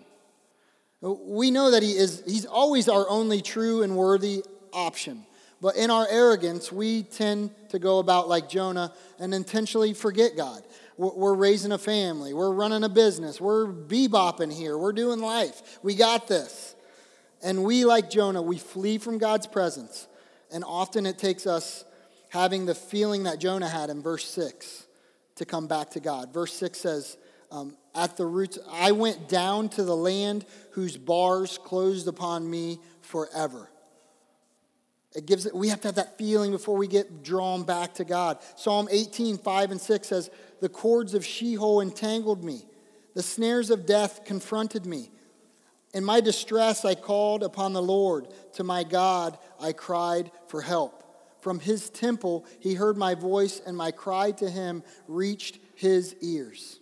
We 1.01 1.49
know 1.51 1.71
that 1.71 1.83
he 1.83 1.91
is, 1.91 2.23
he's 2.25 2.45
always 2.45 2.89
our 2.89 3.09
only 3.09 3.41
true 3.41 3.83
and 3.83 3.95
worthy 3.95 4.43
option. 4.73 5.25
But 5.61 5.75
in 5.75 5.91
our 5.91 6.07
arrogance, 6.09 6.71
we 6.71 7.03
tend 7.03 7.51
to 7.69 7.79
go 7.79 7.99
about 7.99 8.29
like 8.29 8.49
Jonah 8.49 8.93
and 9.19 9.33
intentionally 9.33 9.93
forget 9.93 10.35
God. 10.37 10.63
We're 10.97 11.33
raising 11.33 11.71
a 11.71 11.77
family, 11.77 12.33
we're 12.33 12.51
running 12.51 12.83
a 12.83 12.89
business, 12.89 13.39
we're 13.39 13.67
bebopping 13.67 14.53
here, 14.53 14.77
we're 14.77 14.91
doing 14.91 15.21
life. 15.21 15.79
We 15.81 15.95
got 15.95 16.27
this. 16.27 16.75
And 17.41 17.63
we, 17.63 17.85
like 17.85 18.09
Jonah, 18.09 18.41
we 18.41 18.57
flee 18.57 18.97
from 18.97 19.17
God's 19.17 19.47
presence. 19.47 20.09
And 20.51 20.61
often 20.65 21.05
it 21.05 21.17
takes 21.17 21.47
us 21.47 21.85
having 22.29 22.65
the 22.65 22.75
feeling 22.75 23.23
that 23.23 23.39
Jonah 23.39 23.69
had 23.69 23.89
in 23.89 24.01
verse 24.01 24.25
6 24.25 24.87
to 25.35 25.45
come 25.45 25.67
back 25.67 25.91
to 25.91 26.01
God. 26.01 26.33
Verse 26.33 26.53
6 26.53 26.77
says, 26.77 27.17
um, 27.49 27.77
At 27.95 28.17
the 28.17 28.25
roots, 28.25 28.59
I 28.71 28.91
went 28.91 29.27
down 29.27 29.69
to 29.69 29.83
the 29.83 29.95
land 29.95 30.45
whose 30.71 30.97
bars 30.97 31.57
closed 31.57 32.07
upon 32.07 32.49
me 32.49 32.79
forever. 33.01 33.69
It 35.15 35.25
gives 35.25 35.45
it, 35.45 35.55
we 35.55 35.69
have 35.69 35.81
to 35.81 35.87
have 35.87 35.95
that 35.95 36.17
feeling 36.17 36.51
before 36.51 36.77
we 36.77 36.87
get 36.87 37.23
drawn 37.23 37.63
back 37.63 37.95
to 37.95 38.05
God. 38.05 38.37
Psalm 38.55 38.87
18, 38.91 39.39
5 39.39 39.71
and 39.71 39.81
6 39.81 40.07
says, 40.07 40.29
The 40.61 40.69
cords 40.69 41.15
of 41.15 41.25
Sheol 41.25 41.81
entangled 41.81 42.43
me, 42.43 42.65
the 43.15 43.23
snares 43.23 43.71
of 43.71 43.87
death 43.87 44.23
confronted 44.23 44.85
me. 44.85 45.09
In 45.93 46.05
my 46.05 46.21
distress, 46.21 46.85
I 46.85 46.93
called 46.93 47.41
upon 47.41 47.73
the 47.73 47.81
Lord. 47.81 48.27
To 48.53 48.63
my 48.63 48.83
God, 48.83 49.39
I 49.59 49.73
cried 49.73 50.31
for 50.47 50.61
help. 50.61 51.03
From 51.41 51.59
his 51.59 51.89
temple, 51.89 52.45
he 52.59 52.75
heard 52.75 52.97
my 52.97 53.15
voice, 53.15 53.61
and 53.65 53.75
my 53.75 53.91
cry 53.91 54.31
to 54.31 54.49
him 54.49 54.83
reached 55.07 55.57
his 55.75 56.15
ears. 56.21 56.79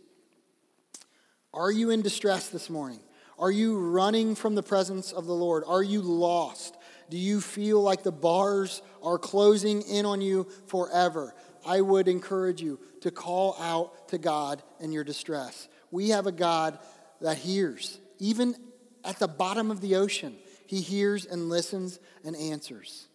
Are 1.57 1.71
you 1.71 1.89
in 1.89 2.03
distress 2.03 2.49
this 2.49 2.69
morning? 2.69 2.99
Are 3.39 3.49
you 3.49 3.79
running 3.79 4.35
from 4.35 4.53
the 4.53 4.61
presence 4.61 5.11
of 5.11 5.25
the 5.25 5.33
Lord? 5.33 5.63
Are 5.65 5.81
you 5.81 6.01
lost? 6.03 6.77
Do 7.09 7.17
you 7.17 7.41
feel 7.41 7.81
like 7.81 8.03
the 8.03 8.11
bars 8.11 8.83
are 9.01 9.17
closing 9.17 9.81
in 9.81 10.05
on 10.05 10.21
you 10.21 10.47
forever? 10.67 11.33
I 11.65 11.81
would 11.81 12.07
encourage 12.07 12.61
you 12.61 12.79
to 13.01 13.09
call 13.09 13.55
out 13.59 14.09
to 14.09 14.19
God 14.19 14.61
in 14.79 14.91
your 14.91 15.03
distress. 15.03 15.67
We 15.89 16.09
have 16.09 16.27
a 16.27 16.31
God 16.31 16.77
that 17.21 17.37
hears, 17.37 17.99
even 18.19 18.55
at 19.03 19.17
the 19.17 19.27
bottom 19.27 19.71
of 19.71 19.81
the 19.81 19.95
ocean. 19.95 20.35
He 20.67 20.81
hears 20.81 21.25
and 21.25 21.49
listens 21.49 21.99
and 22.23 22.35
answers. 22.35 23.07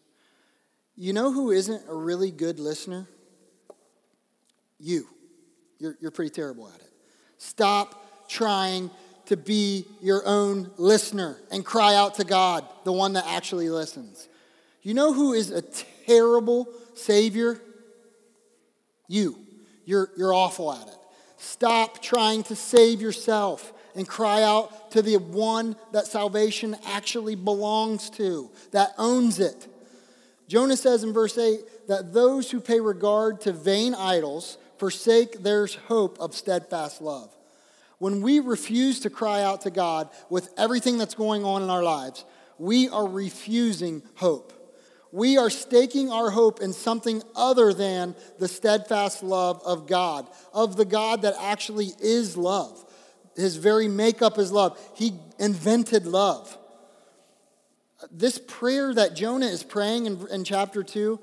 You 0.97 1.13
know 1.13 1.31
who 1.33 1.53
isn't 1.53 1.85
a 1.89 1.95
really 1.95 2.33
good 2.33 2.59
listener? 2.59 3.07
You. 4.81 5.07
You're, 5.79 5.97
you're 6.01 6.11
pretty 6.11 6.33
terrible 6.33 6.69
at 6.69 6.81
it. 6.81 6.91
Stop 7.39 8.12
trying 8.33 8.91
to 9.27 9.37
be 9.37 9.85
your 10.01 10.23
own 10.27 10.71
listener 10.77 11.37
and 11.51 11.65
cry 11.65 11.95
out 11.95 12.17
to 12.17 12.25
God, 12.25 12.67
the 12.85 12.93
one 12.93 13.13
that 13.13 13.25
actually 13.27 13.69
listens. 13.69 14.29
You 14.83 14.95
know 14.95 15.13
who 15.13 15.33
is 15.33 15.51
a 15.51 15.63
terrible 16.07 16.67
Savior? 16.95 17.61
You. 19.07 19.37
You're, 19.85 20.11
you're 20.17 20.35
awful 20.35 20.73
at 20.73 20.89
it. 20.89 20.97
Stop 21.37 22.03
trying 22.03 22.43
to 22.45 22.57
save 22.57 23.01
yourself 23.01 23.73
and 23.95 24.09
cry 24.09 24.43
out 24.43 24.91
to 24.93 25.03
the 25.03 25.17
one 25.17 25.77
that 25.93 26.07
salvation 26.07 26.77
actually 26.87 27.35
belongs 27.35 28.09
to, 28.11 28.51
that 28.71 28.95
owns 28.97 29.39
it. 29.39 29.69
Jonah 30.49 30.77
says 30.77 31.05
in 31.05 31.13
verse 31.13 31.37
8 31.37 31.89
that 31.89 32.13
those 32.13 32.51
who 32.51 32.61
pay 32.61 32.81
regard 32.81 33.41
to 33.43 33.53
vain 33.53 33.95
idols 33.95 34.57
forsake 34.79 35.43
their 35.43 35.67
hope 35.89 36.19
of 36.19 36.35
steadfast 36.35 37.03
love. 37.03 37.35
When 38.03 38.21
we 38.21 38.41
refuse 38.41 38.99
to 38.99 39.11
cry 39.11 39.45
out 39.45 39.61
to 39.61 39.71
God 39.71 40.11
with 40.29 40.53
everything 40.59 40.99
that's 40.99 41.15
going 41.15 41.45
on 41.45 41.63
in 41.63 41.71
our 41.71 41.85
lives, 41.85 42.25
we 42.59 42.89
are 42.89 43.07
refusing 43.07 44.03
hope. 44.17 44.53
We 45.13 45.39
are 45.39 45.49
staking 45.49 46.11
our 46.11 46.29
hope 46.29 46.61
in 46.61 46.73
something 46.73 47.23
other 47.37 47.73
than 47.73 48.17
the 48.41 48.49
steadfast 48.49 49.23
love 49.23 49.63
of 49.65 49.87
God, 49.87 50.27
of 50.53 50.75
the 50.75 50.85
God 50.85 51.23
that 51.23 51.35
actually 51.39 51.93
is 52.01 52.37
love. 52.37 52.85
His 53.37 53.55
very 53.55 53.87
makeup 53.87 54.37
is 54.37 54.51
love. 54.51 54.77
He 54.97 55.13
invented 55.39 56.05
love. 56.05 56.59
This 58.11 58.37
prayer 58.37 58.93
that 58.95 59.15
Jonah 59.15 59.47
is 59.47 59.63
praying 59.63 60.07
in, 60.07 60.27
in 60.29 60.43
chapter 60.43 60.83
2, 60.83 61.21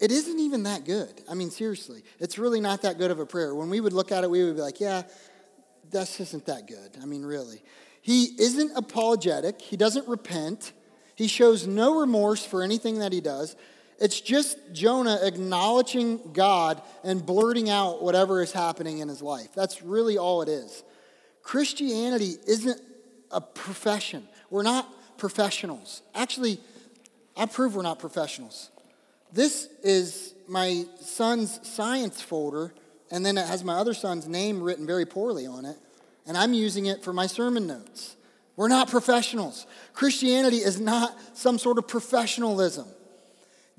it 0.00 0.12
isn't 0.12 0.38
even 0.38 0.62
that 0.64 0.84
good. 0.84 1.22
I 1.28 1.34
mean, 1.34 1.50
seriously, 1.50 2.04
it's 2.20 2.38
really 2.38 2.60
not 2.60 2.82
that 2.82 2.98
good 2.98 3.10
of 3.10 3.18
a 3.18 3.26
prayer. 3.26 3.54
When 3.54 3.68
we 3.68 3.80
would 3.80 3.92
look 3.92 4.12
at 4.12 4.22
it, 4.22 4.30
we 4.30 4.44
would 4.44 4.54
be 4.54 4.62
like, 4.62 4.80
yeah, 4.80 5.02
this 5.90 6.20
isn't 6.20 6.46
that 6.46 6.66
good. 6.66 6.96
I 7.02 7.06
mean, 7.06 7.24
really. 7.24 7.62
He 8.00 8.24
isn't 8.38 8.76
apologetic, 8.76 9.60
he 9.60 9.76
doesn't 9.76 10.08
repent, 10.08 10.72
he 11.14 11.26
shows 11.26 11.66
no 11.66 12.00
remorse 12.00 12.44
for 12.44 12.62
anything 12.62 13.00
that 13.00 13.12
he 13.12 13.20
does. 13.20 13.56
It's 14.00 14.20
just 14.20 14.56
Jonah 14.72 15.18
acknowledging 15.22 16.32
God 16.32 16.80
and 17.02 17.24
blurting 17.24 17.68
out 17.68 18.02
whatever 18.02 18.40
is 18.40 18.52
happening 18.52 18.98
in 18.98 19.08
his 19.08 19.20
life. 19.20 19.48
That's 19.54 19.82
really 19.82 20.16
all 20.16 20.42
it 20.42 20.48
is. 20.48 20.84
Christianity 21.42 22.36
isn't 22.46 22.80
a 23.32 23.40
profession. 23.40 24.28
We're 24.50 24.62
not 24.62 24.88
professionals. 25.18 26.02
Actually, 26.14 26.60
I 27.36 27.46
prove 27.46 27.74
we're 27.74 27.82
not 27.82 27.98
professionals. 27.98 28.70
This 29.32 29.68
is 29.82 30.34
my 30.46 30.84
son's 31.00 31.60
science 31.68 32.22
folder 32.22 32.72
and 33.10 33.24
then 33.24 33.38
it 33.38 33.46
has 33.46 33.64
my 33.64 33.74
other 33.74 33.94
son's 33.94 34.26
name 34.26 34.62
written 34.62 34.86
very 34.86 35.06
poorly 35.06 35.46
on 35.46 35.64
it, 35.64 35.76
and 36.26 36.36
I'm 36.36 36.52
using 36.52 36.86
it 36.86 37.02
for 37.02 37.12
my 37.12 37.26
sermon 37.26 37.66
notes. 37.66 38.16
We're 38.56 38.68
not 38.68 38.90
professionals. 38.90 39.66
Christianity 39.92 40.56
is 40.56 40.80
not 40.80 41.16
some 41.34 41.58
sort 41.58 41.78
of 41.78 41.86
professionalism. 41.86 42.88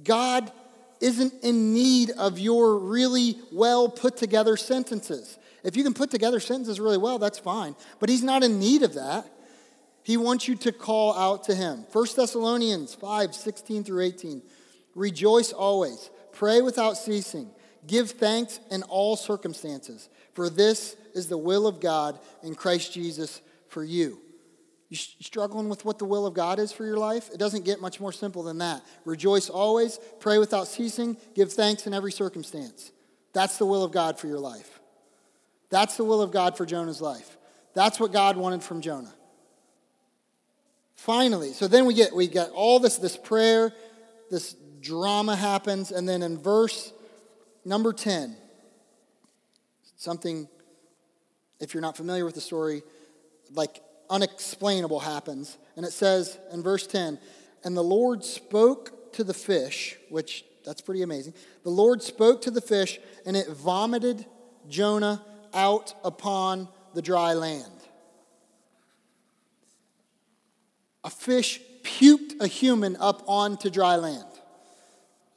God 0.04 0.52
isn't 1.02 1.34
in 1.44 1.74
need 1.74 2.12
of 2.12 2.40
your 2.40 2.78
really 2.78 3.38
well 3.52 3.90
put 3.90 4.18
together 4.18 4.56
sentences. 4.58 5.38
If 5.64 5.76
you 5.76 5.84
can 5.84 5.94
put 5.94 6.12
together 6.12 6.40
sentences 6.40 6.80
really 6.80 6.98
well, 6.98 7.20
that's 7.20 7.40
fine. 7.40 7.76
But 8.00 8.10
He's 8.10 8.24
not 8.24 8.44
in 8.44 8.60
need 8.60 8.84
of 8.84 8.94
that. 8.94 9.30
He 10.04 10.18
wants 10.18 10.48
you 10.48 10.56
to 10.56 10.72
call 10.72 11.14
out 11.14 11.44
to 11.46 11.56
Him. 11.56 11.86
1 11.92 12.08
Thessalonians 12.16 12.96
5 12.96 13.36
16 13.36 13.84
through 13.84 14.04
18. 14.04 14.42
Rejoice 14.96 15.52
always, 15.52 16.10
pray 16.32 16.62
without 16.62 16.98
ceasing. 16.98 17.50
Give 17.90 18.08
thanks 18.08 18.60
in 18.70 18.84
all 18.84 19.16
circumstances, 19.16 20.10
for 20.34 20.48
this 20.48 20.96
is 21.16 21.28
the 21.28 21.40
will 21.40 21.66
of 21.66 21.80
God 21.80 22.20
in 22.44 22.54
Christ 22.54 22.94
Jesus 22.94 23.42
for 23.68 23.84
you. 23.84 24.20
You 24.90 24.98
struggling 24.98 25.70
with 25.70 25.86
what 25.86 25.98
the 25.98 26.06
will 26.06 26.28
of 26.28 26.36
God 26.36 26.60
is 26.60 26.72
for 26.72 26.86
your 26.86 26.98
life? 26.98 27.32
It 27.34 27.40
doesn't 27.40 27.66
get 27.66 27.82
much 27.82 28.00
more 28.00 28.12
simple 28.12 28.44
than 28.44 28.60
that. 28.60 28.84
Rejoice 29.06 29.50
always, 29.50 30.00
pray 30.20 30.38
without 30.38 30.68
ceasing, 30.68 31.18
give 31.34 31.52
thanks 31.52 31.88
in 31.88 31.96
every 31.96 32.12
circumstance. 32.12 32.92
That's 33.34 33.58
the 33.58 33.66
will 33.66 33.84
of 33.84 33.92
God 33.92 34.20
for 34.20 34.28
your 34.28 34.40
life. 34.40 34.80
That's 35.72 35.98
the 35.98 36.04
will 36.04 36.22
of 36.22 36.32
God 36.32 36.58
for 36.58 36.68
Jonah's 36.68 37.02
life. 37.02 37.38
That's 37.74 38.00
what 38.00 38.14
God 38.14 38.38
wanted 38.38 38.62
from 38.62 38.82
Jonah. 38.82 39.14
Finally, 40.94 41.54
so 41.54 41.68
then 41.68 41.88
we 41.88 41.96
get 41.96 42.16
we 42.16 42.28
get 42.28 42.52
all 42.52 42.80
this 42.80 42.98
this 42.98 43.18
prayer, 43.18 43.74
this 44.30 44.56
drama 44.80 45.36
happens, 45.36 45.92
and 45.92 46.08
then 46.08 46.22
in 46.22 46.38
verse 46.38 46.94
Number 47.66 47.94
10, 47.94 48.36
something, 49.98 50.48
if 51.60 51.74
you're 51.74 51.82
not 51.82 51.98
familiar 51.98 52.26
with 52.26 52.36
the 52.36 52.42
story, 52.42 52.84
like 53.54 53.82
unexplainable 54.10 55.00
happens. 55.00 55.58
And 55.76 55.86
it 55.86 55.92
says 55.92 56.38
in 56.52 56.64
verse 56.64 56.88
10, 56.88 57.20
and 57.64 57.76
the 57.76 57.84
Lord 57.84 58.24
spoke 58.24 59.14
to 59.14 59.24
the 59.24 59.34
fish, 59.34 59.98
which 60.10 60.46
that's 60.66 60.82
pretty 60.82 61.02
amazing. 61.02 61.34
The 61.64 61.70
Lord 61.70 62.02
spoke 62.02 62.42
to 62.44 62.52
the 62.52 62.62
fish, 62.62 63.00
and 63.26 63.36
it 63.36 63.48
vomited 63.50 64.26
Jonah 64.68 65.24
out 65.54 65.94
upon 66.04 66.68
the 66.94 67.02
dry 67.02 67.34
land. 67.34 67.72
A 71.04 71.10
fish 71.10 71.60
puked 71.84 72.40
a 72.40 72.48
human 72.48 72.98
up 72.98 73.24
onto 73.26 73.70
dry 73.70 73.96
land. 73.96 74.26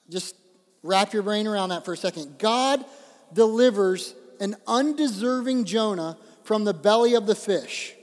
Just 0.08 0.36
Wrap 0.82 1.12
your 1.12 1.22
brain 1.22 1.46
around 1.46 1.68
that 1.68 1.84
for 1.84 1.92
a 1.92 1.96
second. 1.96 2.38
God 2.38 2.84
delivers 3.32 4.14
an 4.40 4.56
undeserving 4.66 5.64
Jonah 5.64 6.18
from 6.44 6.64
the 6.64 6.74
belly 6.74 7.14
of 7.14 7.26
the 7.26 7.34
fish. 7.34 7.94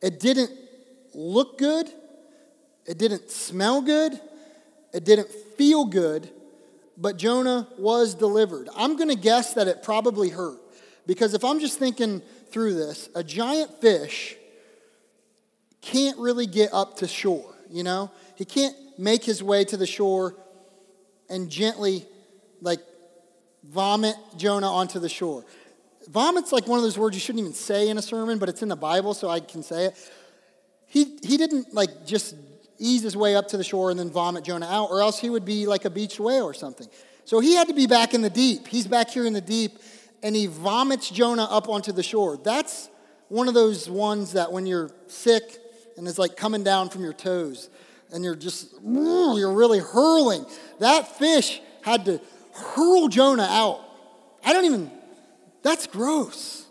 It 0.00 0.18
didn't 0.18 0.50
look 1.14 1.58
good, 1.58 1.90
it 2.86 2.98
didn't 2.98 3.30
smell 3.30 3.82
good, 3.82 4.18
it 4.92 5.04
didn't 5.04 5.28
feel 5.28 5.84
good, 5.84 6.30
but 6.96 7.16
Jonah 7.16 7.68
was 7.78 8.14
delivered. 8.14 8.68
I'm 8.76 8.96
going 8.96 9.08
to 9.08 9.16
guess 9.16 9.54
that 9.54 9.68
it 9.68 9.82
probably 9.82 10.30
hurt 10.30 10.58
because 11.06 11.34
if 11.34 11.44
I'm 11.44 11.60
just 11.60 11.78
thinking 11.78 12.22
through 12.50 12.74
this, 12.74 13.08
a 13.14 13.22
giant 13.22 13.80
fish 13.80 14.36
can't 15.80 16.18
really 16.18 16.46
get 16.46 16.72
up 16.72 16.98
to 16.98 17.08
shore, 17.08 17.54
you 17.70 17.82
know? 17.82 18.10
He 18.36 18.44
can't 18.44 18.76
make 18.98 19.24
his 19.24 19.42
way 19.42 19.64
to 19.64 19.76
the 19.76 19.86
shore 19.86 20.36
and 21.32 21.50
gently, 21.50 22.06
like, 22.60 22.80
vomit 23.64 24.16
Jonah 24.36 24.70
onto 24.70 25.00
the 25.00 25.08
shore. 25.08 25.44
Vomit's 26.08 26.52
like 26.52 26.66
one 26.66 26.78
of 26.78 26.84
those 26.84 26.98
words 26.98 27.16
you 27.16 27.20
shouldn't 27.20 27.40
even 27.40 27.54
say 27.54 27.88
in 27.88 27.98
a 27.98 28.02
sermon, 28.02 28.38
but 28.38 28.48
it's 28.48 28.62
in 28.62 28.68
the 28.68 28.76
Bible, 28.76 29.14
so 29.14 29.28
I 29.28 29.40
can 29.40 29.62
say 29.62 29.86
it. 29.86 30.10
He, 30.86 31.18
he 31.22 31.36
didn't, 31.36 31.74
like, 31.74 32.06
just, 32.06 32.36
ease 32.82 33.02
his 33.02 33.16
way 33.16 33.36
up 33.36 33.48
to 33.48 33.56
the 33.56 33.64
shore 33.64 33.90
and 33.90 33.98
then 33.98 34.10
vomit 34.10 34.44
Jonah 34.44 34.66
out, 34.66 34.90
or 34.90 35.00
else 35.00 35.20
he 35.20 35.30
would 35.30 35.44
be 35.44 35.66
like 35.66 35.84
a 35.84 35.90
beached 35.90 36.18
whale 36.18 36.44
or 36.44 36.54
something. 36.54 36.88
So 37.24 37.38
he 37.38 37.54
had 37.54 37.68
to 37.68 37.74
be 37.74 37.86
back 37.86 38.12
in 38.12 38.22
the 38.22 38.30
deep. 38.30 38.66
He's 38.66 38.88
back 38.88 39.08
here 39.08 39.24
in 39.24 39.32
the 39.32 39.40
deep, 39.40 39.78
and 40.22 40.34
he 40.34 40.46
vomits 40.46 41.08
Jonah 41.08 41.44
up 41.44 41.68
onto 41.68 41.92
the 41.92 42.02
shore. 42.02 42.36
That's 42.42 42.90
one 43.28 43.46
of 43.46 43.54
those 43.54 43.88
ones 43.88 44.32
that 44.32 44.52
when 44.52 44.66
you're 44.66 44.90
sick 45.06 45.58
and 45.96 46.08
it's 46.08 46.18
like 46.18 46.36
coming 46.36 46.64
down 46.64 46.88
from 46.88 47.04
your 47.04 47.12
toes, 47.12 47.70
and 48.12 48.22
you're 48.22 48.36
just, 48.36 48.72
you're 48.84 49.52
really 49.52 49.78
hurling. 49.78 50.44
That 50.78 51.18
fish 51.18 51.60
had 51.82 52.04
to 52.04 52.20
hurl 52.54 53.08
Jonah 53.08 53.48
out. 53.48 53.80
I 54.44 54.52
don't 54.52 54.64
even, 54.64 54.90
that's 55.62 55.86
gross. 55.86 56.66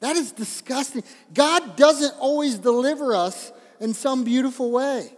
That 0.00 0.16
is 0.16 0.32
disgusting. 0.32 1.02
God 1.32 1.76
doesn't 1.76 2.14
always 2.18 2.58
deliver 2.58 3.14
us 3.14 3.52
in 3.80 3.94
some 3.94 4.24
beautiful 4.24 4.70
way. 4.70 5.10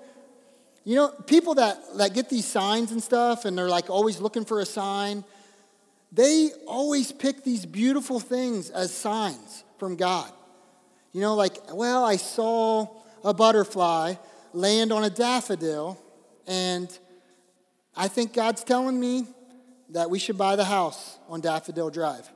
You 0.84 0.94
know, 0.94 1.08
people 1.08 1.56
that, 1.56 1.78
that 1.96 2.14
get 2.14 2.28
these 2.28 2.44
signs 2.46 2.92
and 2.92 3.02
stuff 3.02 3.44
and 3.44 3.58
they're 3.58 3.68
like 3.68 3.90
always 3.90 4.20
looking 4.20 4.44
for 4.44 4.60
a 4.60 4.64
sign, 4.64 5.24
they 6.12 6.50
always 6.66 7.10
pick 7.10 7.42
these 7.42 7.66
beautiful 7.66 8.20
things 8.20 8.70
as 8.70 8.94
signs 8.94 9.64
from 9.78 9.96
God. 9.96 10.30
You 11.12 11.20
know, 11.20 11.34
like, 11.34 11.56
well, 11.72 12.04
I 12.04 12.16
saw 12.16 12.86
a 13.24 13.34
butterfly 13.34 14.14
land 14.56 14.90
on 14.90 15.04
a 15.04 15.10
daffodil, 15.10 15.98
and 16.46 16.98
I 17.94 18.08
think 18.08 18.32
God's 18.32 18.64
telling 18.64 18.98
me 18.98 19.26
that 19.90 20.08
we 20.08 20.18
should 20.18 20.38
buy 20.38 20.56
the 20.56 20.64
house 20.64 21.18
on 21.28 21.40
Daffodil 21.42 21.90
Drive. 21.90 22.28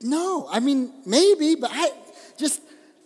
No, 0.00 0.48
I 0.50 0.60
mean, 0.60 0.92
maybe, 1.04 1.54
but 1.54 1.70
I 1.72 1.90
just, 2.38 2.62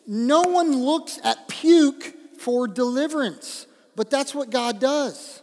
no 0.07 0.43
one 0.43 0.73
looks 0.73 1.19
at 1.25 1.49
puke 1.49 2.15
for 2.39 2.69
deliverance, 2.69 3.67
but 3.97 4.09
that's 4.09 4.35
what 4.35 4.51
God 4.51 4.79
does. 4.79 5.43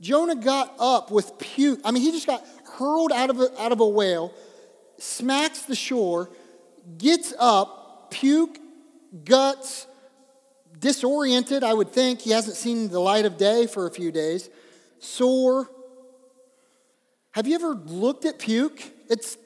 Jonah 0.00 0.36
got 0.36 0.74
up 0.78 1.10
with 1.10 1.38
puke. 1.38 1.80
I 1.84 1.90
mean, 1.90 2.02
he 2.02 2.10
just 2.10 2.26
got 2.26 2.44
hurled 2.78 3.12
out 3.12 3.30
of 3.30 3.40
a, 3.40 3.62
out 3.62 3.72
of 3.72 3.80
a 3.80 3.88
whale, 3.88 4.32
smacks 4.98 5.62
the 5.62 5.76
shore, 5.76 6.28
gets 6.98 7.32
up, 7.38 8.10
puke, 8.10 8.58
guts, 9.24 9.86
disoriented, 10.78 11.64
I 11.64 11.74
would 11.74 11.90
think. 11.90 12.20
He 12.20 12.30
hasn't 12.30 12.56
seen 12.56 12.88
the 12.88 13.00
light 13.00 13.24
of 13.24 13.36
day 13.36 13.66
for 13.66 13.86
a 13.86 13.90
few 13.90 14.10
days, 14.10 14.50
sore. 14.98 15.68
Have 17.32 17.46
you 17.46 17.54
ever 17.54 17.74
looked 17.74 18.24
at 18.24 18.38
puke? 18.38 18.82
It's, 19.08 19.36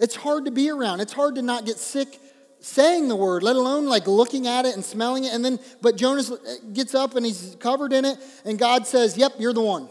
it's 0.00 0.16
hard 0.16 0.46
to 0.46 0.50
be 0.50 0.70
around. 0.70 1.00
It's 1.00 1.12
hard 1.12 1.34
to 1.36 1.42
not 1.42 1.66
get 1.66 1.78
sick 1.78 2.18
saying 2.60 3.08
the 3.08 3.16
word, 3.16 3.42
let 3.42 3.56
alone 3.56 3.86
like 3.86 4.06
looking 4.06 4.46
at 4.46 4.64
it 4.64 4.74
and 4.74 4.84
smelling 4.84 5.24
it. 5.24 5.32
And 5.32 5.44
then, 5.44 5.58
but 5.82 5.96
Jonas 5.96 6.30
uh, 6.30 6.36
gets 6.72 6.94
up 6.94 7.14
and 7.14 7.24
he's 7.24 7.56
covered 7.60 7.92
in 7.92 8.04
it, 8.04 8.18
and 8.44 8.58
God 8.58 8.86
says, 8.86 9.16
Yep, 9.16 9.34
you're 9.38 9.52
the 9.52 9.62
one. 9.62 9.88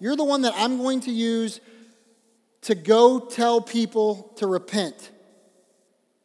You're 0.00 0.16
the 0.16 0.24
one 0.24 0.42
that 0.42 0.52
I'm 0.56 0.78
going 0.78 1.00
to 1.00 1.10
use 1.10 1.60
to 2.62 2.74
go 2.74 3.20
tell 3.20 3.60
people 3.60 4.32
to 4.36 4.46
repent. 4.46 5.10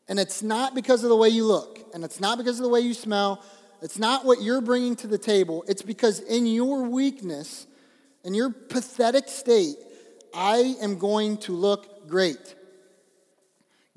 And 0.08 0.20
it's 0.20 0.44
not 0.44 0.76
because 0.76 1.04
of 1.04 1.10
the 1.10 1.16
way 1.16 1.30
you 1.30 1.46
look, 1.46 1.80
and 1.94 2.04
it's 2.04 2.20
not 2.20 2.38
because 2.38 2.60
of 2.60 2.64
the 2.64 2.70
way 2.70 2.82
you 2.82 2.94
smell. 2.94 3.44
It's 3.82 4.00
not 4.00 4.26
what 4.26 4.42
you're 4.42 4.62
bringing 4.62 4.96
to 4.98 5.08
the 5.08 5.18
table. 5.18 5.64
It's 5.68 5.82
because 5.82 6.20
in 6.20 6.48
your 6.48 6.84
weakness, 6.84 7.68
in 8.24 8.34
your 8.34 8.50
pathetic 8.50 9.28
state, 9.28 9.76
I 10.34 10.76
am 10.82 10.98
going 10.98 11.38
to 11.40 11.54
look 11.54 12.08
great. 12.08 12.56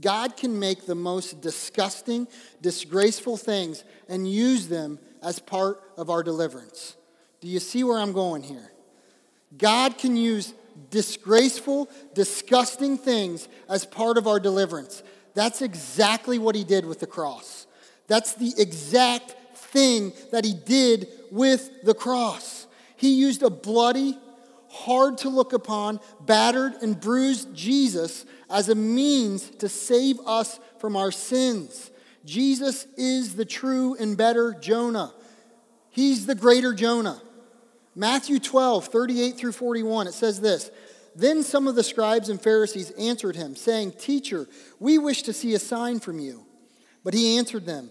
God 0.01 0.37
can 0.37 0.59
make 0.59 0.87
the 0.87 0.95
most 0.95 1.41
disgusting, 1.41 2.29
disgraceful 2.62 3.37
things 3.37 3.85
and 4.09 4.31
use 4.31 4.69
them 4.69 4.99
as 5.23 5.41
part 5.41 5.81
of 5.97 6.11
our 6.11 6.23
deliverance. 6.23 6.97
Do 7.41 7.49
you 7.49 7.59
see 7.59 7.83
where 7.83 7.99
I'm 7.99 8.12
going 8.12 8.43
here? 8.43 8.71
God 9.57 9.99
can 9.99 10.17
use 10.17 10.55
disgraceful, 10.91 11.88
disgusting 12.14 12.99
things 12.99 13.49
as 13.69 13.85
part 13.85 14.19
of 14.19 14.27
our 14.27 14.38
deliverance. 14.38 15.03
That's 15.35 15.62
exactly 15.62 16.38
what 16.38 16.55
he 16.55 16.64
did 16.64 16.85
with 16.85 17.01
the 17.01 17.07
cross. 17.07 17.67
That's 18.07 18.35
the 18.35 18.53
exact 18.59 19.35
thing 19.70 20.12
that 20.33 20.44
he 20.44 20.54
did 20.54 21.09
with 21.31 21.83
the 21.83 21.94
cross. 21.94 22.66
He 22.96 23.14
used 23.14 23.42
a 23.42 23.50
bloody, 23.50 24.18
hard 24.68 25.18
to 25.18 25.28
look 25.28 25.52
upon, 25.52 26.00
battered, 26.20 26.74
and 26.83 27.00
bruised 27.00 27.54
Jesus 27.54 28.26
as 28.50 28.68
a 28.68 28.74
means 28.74 29.48
to 29.59 29.68
save 29.68 30.18
us 30.26 30.59
from 30.78 30.96
our 30.96 31.12
sins. 31.12 31.90
Jesus 32.24 32.87
is 32.96 33.37
the 33.37 33.44
true 33.44 33.96
and 33.98 34.16
better 34.16 34.54
Jonah. 34.54 35.12
He's 35.90 36.26
the 36.26 36.35
greater 36.35 36.74
Jonah. 36.74 37.20
Matthew 37.94 38.38
12, 38.38 38.87
38 38.87 39.37
through 39.37 39.52
41, 39.52 40.07
it 40.07 40.14
says 40.14 40.40
this 40.40 40.70
Then 41.16 41.42
some 41.42 41.66
of 41.66 41.74
the 41.74 41.83
scribes 41.83 42.28
and 42.28 42.40
Pharisees 42.40 42.90
answered 42.92 43.37
him, 43.37 43.57
saying, 43.57 43.92
Teacher, 43.92 44.46
we 44.78 44.98
wish 44.98 45.22
to 45.22 45.33
see 45.33 45.54
a 45.54 45.59
sign 45.59 46.00
from 46.00 46.18
you. 46.18 46.44
But 47.02 47.14
he 47.14 47.38
answered 47.38 47.64
them, 47.64 47.90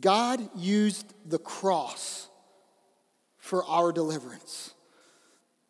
God 0.00 0.48
used 0.56 1.12
the 1.28 1.38
cross 1.38 2.28
for 3.38 3.64
our 3.64 3.92
deliverance. 3.92 4.74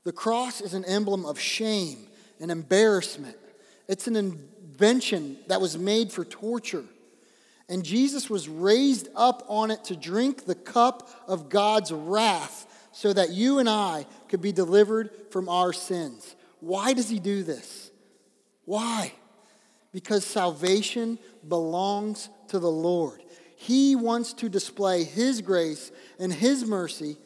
The 0.04 0.12
cross 0.12 0.60
is 0.60 0.74
an 0.74 0.84
emblem 0.84 1.26
of 1.26 1.38
shame 1.38 2.06
and 2.40 2.50
embarrassment. 2.50 3.36
It's 3.88 4.06
an 4.06 4.16
invention 4.16 5.38
that 5.48 5.60
was 5.60 5.76
made 5.76 6.12
for 6.12 6.24
torture. 6.24 6.84
And 7.68 7.84
Jesus 7.84 8.28
was 8.28 8.48
raised 8.48 9.08
up 9.16 9.44
on 9.48 9.70
it 9.70 9.84
to 9.84 9.96
drink 9.96 10.44
the 10.44 10.54
cup 10.54 11.08
of 11.26 11.48
God's 11.48 11.92
wrath 11.92 12.66
so 12.92 13.12
that 13.12 13.30
you 13.30 13.58
and 13.58 13.68
I 13.68 14.06
could 14.28 14.40
be 14.40 14.52
delivered 14.52 15.10
from 15.30 15.48
our 15.48 15.72
sins. 15.72 16.36
Why 16.60 16.92
does 16.92 17.08
he 17.08 17.18
do 17.18 17.42
this? 17.42 17.90
Why? 18.66 19.12
Because 19.92 20.24
salvation 20.24 21.18
belongs 21.48 22.28
to 22.48 22.58
the 22.58 22.70
Lord. 22.70 23.23
He 23.64 23.96
wants 23.96 24.34
to 24.34 24.50
display 24.50 25.04
his 25.04 25.40
grace 25.40 25.90
and 26.18 26.30
his 26.30 26.66
mercy 26.66 27.16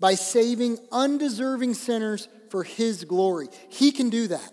by 0.00 0.16
saving 0.16 0.78
undeserving 0.90 1.74
sinners 1.74 2.26
for 2.48 2.64
his 2.64 3.04
glory. 3.04 3.46
He 3.68 3.92
can 3.92 4.10
do 4.10 4.26
that. 4.26 4.52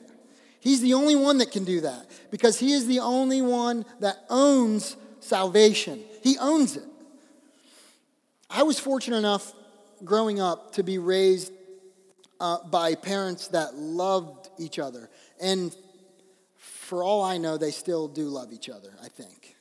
He's 0.60 0.80
the 0.80 0.94
only 0.94 1.16
one 1.16 1.40
that 1.40 1.52
can 1.52 1.64
do 1.64 1.82
that 1.82 2.06
because 2.30 2.60
he 2.60 2.72
is 2.72 2.86
the 2.86 3.00
only 3.00 3.42
one 3.42 3.84
that 4.00 4.18
owns 4.30 4.96
salvation. 5.20 6.04
He 6.22 6.38
owns 6.38 6.78
it. 6.78 6.86
I 8.48 8.62
was 8.62 8.80
fortunate 8.80 9.18
enough 9.18 9.54
growing 10.04 10.40
up 10.40 10.74
to 10.74 10.84
be 10.84 11.00
raised 11.00 11.52
uh, 12.40 12.60
by 12.70 12.94
parents 12.94 13.48
that 13.48 13.74
loved 13.74 14.52
each 14.60 14.78
other. 14.78 15.10
And 15.42 15.76
for 16.58 17.02
all 17.02 17.24
I 17.24 17.40
know, 17.40 17.58
they 17.58 17.72
still 17.72 18.08
do 18.08 18.26
love 18.26 18.54
each 18.54 18.70
other, 18.70 18.94
I 19.04 19.08
think. 19.08 19.57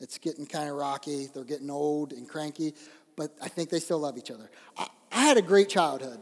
It's 0.00 0.18
getting 0.18 0.46
kind 0.46 0.68
of 0.68 0.76
rocky, 0.76 1.28
they're 1.32 1.44
getting 1.44 1.70
old 1.70 2.12
and 2.12 2.28
cranky, 2.28 2.74
but 3.16 3.30
I 3.42 3.48
think 3.48 3.70
they 3.70 3.80
still 3.80 3.98
love 3.98 4.18
each 4.18 4.30
other. 4.30 4.50
I, 4.76 4.88
I 5.10 5.20
had 5.22 5.36
a 5.36 5.42
great 5.42 5.68
childhood. 5.68 6.18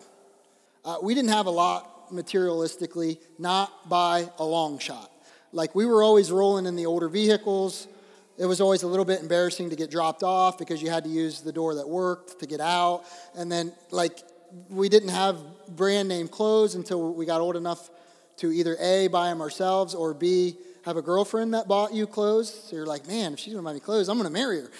Uh, 0.84 0.96
we 1.02 1.14
didn't 1.14 1.30
have 1.30 1.46
a 1.46 1.50
lot 1.50 2.12
materialistically, 2.12 3.18
not 3.38 3.88
by 3.88 4.28
a 4.38 4.44
long 4.44 4.78
shot. 4.78 5.10
Like 5.52 5.74
we 5.74 5.86
were 5.86 6.02
always 6.02 6.30
rolling 6.30 6.66
in 6.66 6.76
the 6.76 6.86
older 6.86 7.08
vehicles. 7.08 7.88
It 8.36 8.46
was 8.46 8.60
always 8.60 8.82
a 8.82 8.88
little 8.88 9.04
bit 9.04 9.20
embarrassing 9.20 9.70
to 9.70 9.76
get 9.76 9.90
dropped 9.90 10.22
off 10.22 10.58
because 10.58 10.82
you 10.82 10.90
had 10.90 11.04
to 11.04 11.10
use 11.10 11.40
the 11.40 11.52
door 11.52 11.76
that 11.76 11.88
worked 11.88 12.40
to 12.40 12.46
get 12.46 12.60
out. 12.60 13.04
And 13.36 13.50
then, 13.50 13.72
like, 13.92 14.18
we 14.68 14.88
didn't 14.88 15.10
have 15.10 15.38
brand 15.68 16.08
name 16.08 16.26
clothes 16.26 16.74
until 16.74 17.12
we 17.12 17.26
got 17.26 17.40
old 17.40 17.54
enough 17.54 17.90
to 18.38 18.50
either 18.50 18.76
A, 18.80 19.06
buy 19.06 19.28
them 19.28 19.40
ourselves, 19.40 19.94
or 19.94 20.14
B, 20.14 20.56
have 20.84 20.96
a 20.96 21.02
girlfriend 21.02 21.54
that 21.54 21.66
bought 21.66 21.94
you 21.94 22.06
clothes. 22.06 22.52
So 22.52 22.76
you're 22.76 22.86
like, 22.86 23.06
man, 23.06 23.34
if 23.34 23.38
she's 23.38 23.54
gonna 23.54 23.64
buy 23.64 23.74
me 23.74 23.80
clothes, 23.80 24.08
I'm 24.08 24.16
gonna 24.16 24.30
marry 24.30 24.60
her. 24.60 24.70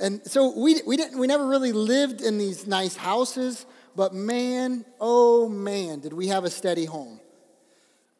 And 0.00 0.24
so 0.24 0.58
we, 0.58 0.80
we, 0.86 0.96
didn't, 0.96 1.18
we 1.18 1.26
never 1.26 1.46
really 1.46 1.72
lived 1.72 2.20
in 2.20 2.38
these 2.38 2.66
nice 2.66 2.96
houses, 2.96 3.66
but 3.94 4.14
man, 4.14 4.84
oh 5.00 5.48
man, 5.48 6.00
did 6.00 6.12
we 6.12 6.28
have 6.28 6.44
a 6.44 6.50
steady 6.50 6.84
home. 6.84 7.20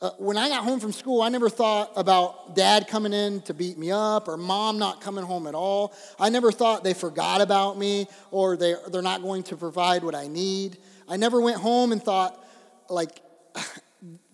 Uh, 0.01 0.11
when 0.19 0.37
I 0.37 0.49
got 0.49 0.65
home 0.65 0.81
from 0.81 0.93
school, 0.93 1.23
I 1.23 1.29
never 1.29 1.49
thought 1.49 1.93
about 1.97 2.57
dad 2.57 2.89
coming 2.89 3.13
in 3.13 3.41
to 3.43 3.55
beat 3.55 3.79
me 3.79 3.93
up 3.93 4.27
or 4.27 4.37
mom 4.37 4.79
not 4.79 5.01
coming 5.01 5.25
home 5.25 5.47
at 5.47 5.55
all. 5.55 5.95
I 6.19 6.29
never 6.29 6.51
thought 6.51 6.83
they 6.83 6.95
forgot 6.95 7.41
about 7.41 7.79
me 7.79 8.09
or 8.33 8.57
they, 8.57 8.75
they're 8.91 9.01
not 9.01 9.23
going 9.23 9.45
to 9.45 9.57
provide 9.57 10.03
what 10.03 10.17
I 10.17 10.27
need. 10.27 10.79
I 11.09 11.17
never 11.17 11.41
went 11.41 11.59
home 11.59 11.93
and 11.93 12.03
thought, 12.03 12.45
like, 12.91 13.21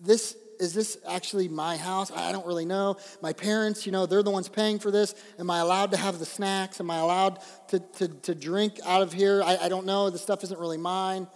this 0.01 0.35
is 0.59 0.73
this 0.73 0.97
actually 1.07 1.47
my 1.47 1.77
house? 1.77 2.11
I 2.11 2.31
don't 2.31 2.45
really 2.45 2.65
know. 2.65 2.97
My 3.21 3.33
parents, 3.33 3.85
you 3.85 3.91
know, 3.91 4.05
they're 4.05 4.23
the 4.23 4.29
ones 4.29 4.49
paying 4.49 4.77
for 4.77 4.91
this. 4.91 5.15
Am 5.39 5.49
I 5.49 5.59
allowed 5.59 5.91
to 5.91 5.97
have 5.97 6.19
the 6.19 6.25
snacks? 6.25 6.79
Am 6.79 6.91
I 6.91 6.97
allowed 6.97 7.39
to, 7.69 7.79
to, 7.79 8.07
to 8.07 8.35
drink 8.35 8.79
out 8.85 9.01
of 9.01 9.13
here? 9.13 9.41
I, 9.41 9.57
I 9.63 9.69
don't 9.69 9.85
know. 9.85 10.09
The 10.09 10.17
stuff 10.17 10.43
isn't 10.43 10.59
really 10.59 10.77
mine. 10.77 11.27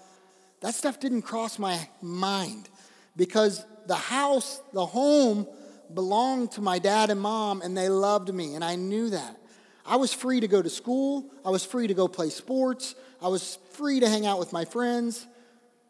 That 0.59 0.75
stuff 0.75 0.99
didn't 0.99 1.23
cross 1.23 1.57
my 1.57 1.87
mind 2.01 2.69
because 3.15 3.65
the 3.87 3.95
house, 3.95 4.61
the 4.73 4.85
home, 4.85 5.47
belonged 5.93 6.51
to 6.53 6.61
my 6.61 6.79
dad 6.79 7.09
and 7.09 7.19
mom, 7.19 7.61
and 7.61 7.77
they 7.77 7.89
loved 7.89 8.33
me, 8.33 8.55
and 8.55 8.63
I 8.63 8.75
knew 8.75 9.09
that. 9.09 9.37
I 9.85 9.97
was 9.97 10.13
free 10.13 10.39
to 10.39 10.47
go 10.47 10.61
to 10.61 10.69
school, 10.69 11.29
I 11.45 11.49
was 11.49 11.65
free 11.65 11.87
to 11.87 11.93
go 11.93 12.07
play 12.07 12.29
sports, 12.29 12.95
I 13.21 13.27
was 13.27 13.59
free 13.73 13.99
to 13.99 14.07
hang 14.07 14.25
out 14.25 14.39
with 14.39 14.53
my 14.53 14.65
friends. 14.65 15.27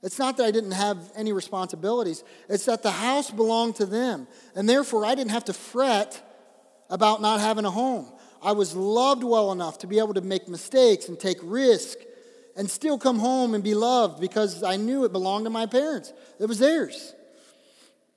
It's 0.04 0.20
not 0.20 0.36
that 0.38 0.44
I 0.44 0.52
didn't 0.52 0.72
have 0.72 0.98
any 1.16 1.32
responsibilities, 1.32 2.24
it's 2.50 2.66
that 2.66 2.84
the 2.84 2.92
house 2.92 3.32
belonged 3.32 3.78
to 3.78 3.86
them, 3.86 4.28
and 4.54 4.68
therefore 4.68 5.06
I 5.06 5.16
didn't 5.16 5.32
have 5.32 5.46
to 5.46 5.54
fret 5.54 6.22
about 6.90 7.22
not 7.22 7.40
having 7.40 7.64
a 7.64 7.72
home. 7.72 8.12
I 8.42 8.52
was 8.52 8.76
loved 8.76 9.24
well 9.24 9.54
enough 9.54 9.80
to 9.80 9.88
be 9.88 10.00
able 10.00 10.14
to 10.16 10.22
make 10.22 10.50
mistakes 10.50 11.08
and 11.08 11.18
take 11.18 11.38
risks 11.42 12.04
and 12.58 12.70
still 12.70 12.98
come 12.98 13.18
home 13.18 13.54
and 13.54 13.64
be 13.64 13.74
loved 13.74 14.20
because 14.20 14.62
I 14.62 14.76
knew 14.76 15.06
it 15.06 15.14
belonged 15.14 15.46
to 15.46 15.50
my 15.50 15.66
parents. 15.66 16.12
It 16.38 16.48
was 16.48 16.60
theirs. 16.60 17.16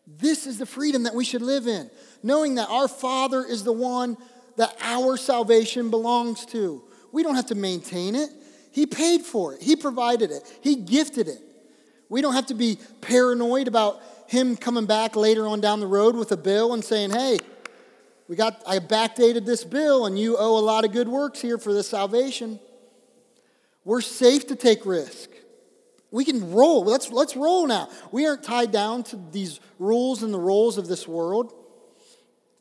This 0.07 0.47
is 0.47 0.59
the 0.59 0.67
freedom 0.67 1.05
that 1.05 1.15
we 1.15 1.25
should 1.25 1.43
live 1.43 1.69
in, 1.69 1.89
knowing 2.23 2.57
that 2.57 2.69
our 2.69 2.89
Father 2.89 3.45
is 3.45 3.63
the 3.63 3.73
one 3.73 4.17
that 4.57 4.77
our 4.81 5.17
salvation 5.17 5.91
belongs 5.91 6.45
to. 6.47 6.83
We 7.13 7.23
don't 7.23 7.37
have 7.37 7.47
to 7.47 7.55
maintain 7.55 8.17
it. 8.17 8.31
He 8.73 8.87
paid 8.87 9.23
for 9.23 9.55
it, 9.55 9.63
He 9.63 9.77
provided 9.77 10.33
it, 10.33 10.43
He 10.61 10.75
gifted 10.75 11.29
it. 11.29 11.39
We 12.09 12.23
don't 12.23 12.35
have 12.35 12.47
to 12.47 12.55
be 12.55 12.79
paranoid 13.01 13.69
about 13.69 14.01
Him 14.29 14.57
coming 14.57 14.87
back 14.87 15.17
later 15.17 15.47
on 15.47 15.61
down 15.61 15.81
the 15.81 15.87
road 15.87 16.17
with 16.17 16.33
a 16.33 16.37
bill 16.37 16.75
and 16.75 16.85
saying, 16.85 17.11
hey, 17.11 17.39
we 18.29 18.37
got, 18.37 18.61
I 18.67 18.79
backdated 18.79 19.47
this 19.47 19.65
bill 19.65 20.07
and 20.07 20.19
you 20.19 20.37
owe 20.37 20.59
a 20.59 20.61
lot 20.61 20.85
of 20.85 20.93
good 20.93 21.09
works 21.09 21.41
here 21.41 21.59
for 21.59 21.73
this 21.73 21.89
salvation. 21.89 22.59
We're 23.85 24.01
safe 24.01 24.49
to 24.49 24.57
take 24.57 24.85
risk. 24.85 25.31
We 26.11 26.25
can 26.25 26.53
roll. 26.53 26.85
Let's, 26.85 27.11
let's 27.11 27.37
roll 27.37 27.67
now. 27.67 27.89
We 28.11 28.27
aren't 28.27 28.43
tied 28.43 28.73
down 28.73 29.05
to 29.05 29.21
these 29.31 29.61
rules 29.79 30.23
and 30.23 30.33
the 30.35 30.41
roles 30.41 30.79
of 30.79 30.89
this 30.89 31.07
world. 31.07 31.53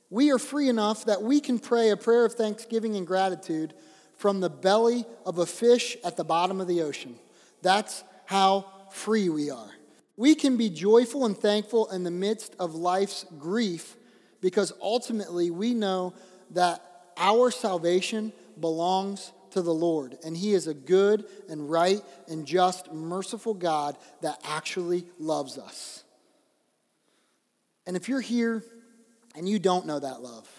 We 0.09 0.31
are 0.31 0.39
free 0.39 0.69
enough 0.69 1.05
that 1.05 1.23
we 1.23 1.39
can 1.39 1.57
pray 1.57 1.89
a 1.89 1.97
prayer 1.97 2.25
of 2.25 2.33
thanksgiving 2.33 2.95
and 2.95 3.07
gratitude 3.07 3.73
from 4.17 4.39
the 4.39 4.49
belly 4.49 5.05
of 5.25 5.39
a 5.39 5.45
fish 5.45 5.97
at 6.03 6.15
the 6.15 6.23
bottom 6.23 6.61
of 6.61 6.67
the 6.67 6.81
ocean. 6.81 7.15
That's 7.61 8.03
how 8.25 8.71
free 8.95 9.29
we 9.29 9.51
are. 9.51 9.69
We 10.17 10.33
can 10.33 10.55
be 10.57 10.69
joyful 10.69 11.25
and 11.25 11.37
thankful 11.37 11.91
in 11.91 12.03
the 12.03 12.11
midst 12.11 12.55
of 12.59 12.73
life's 12.73 13.25
grief 13.37 13.97
because 14.41 14.71
ultimately 14.81 15.51
we 15.51 15.73
know 15.73 16.13
that 16.51 16.81
our 17.17 17.51
salvation 17.51 18.31
belongs 18.59 19.31
to 19.51 19.61
the 19.61 19.73
Lord. 19.73 20.17
And 20.23 20.35
He 20.35 20.53
is 20.53 20.67
a 20.67 20.73
good 20.73 21.25
and 21.49 21.69
right 21.69 22.01
and 22.27 22.45
just, 22.45 22.91
merciful 22.93 23.53
God 23.53 23.97
that 24.21 24.39
actually 24.45 25.05
loves 25.19 25.57
us. 25.57 26.03
And 27.85 27.95
if 27.97 28.07
you're 28.07 28.21
here 28.21 28.63
and 29.35 29.47
you 29.47 29.59
don't 29.59 29.85
know 29.85 29.99
that 29.99 30.21
love, 30.21 30.49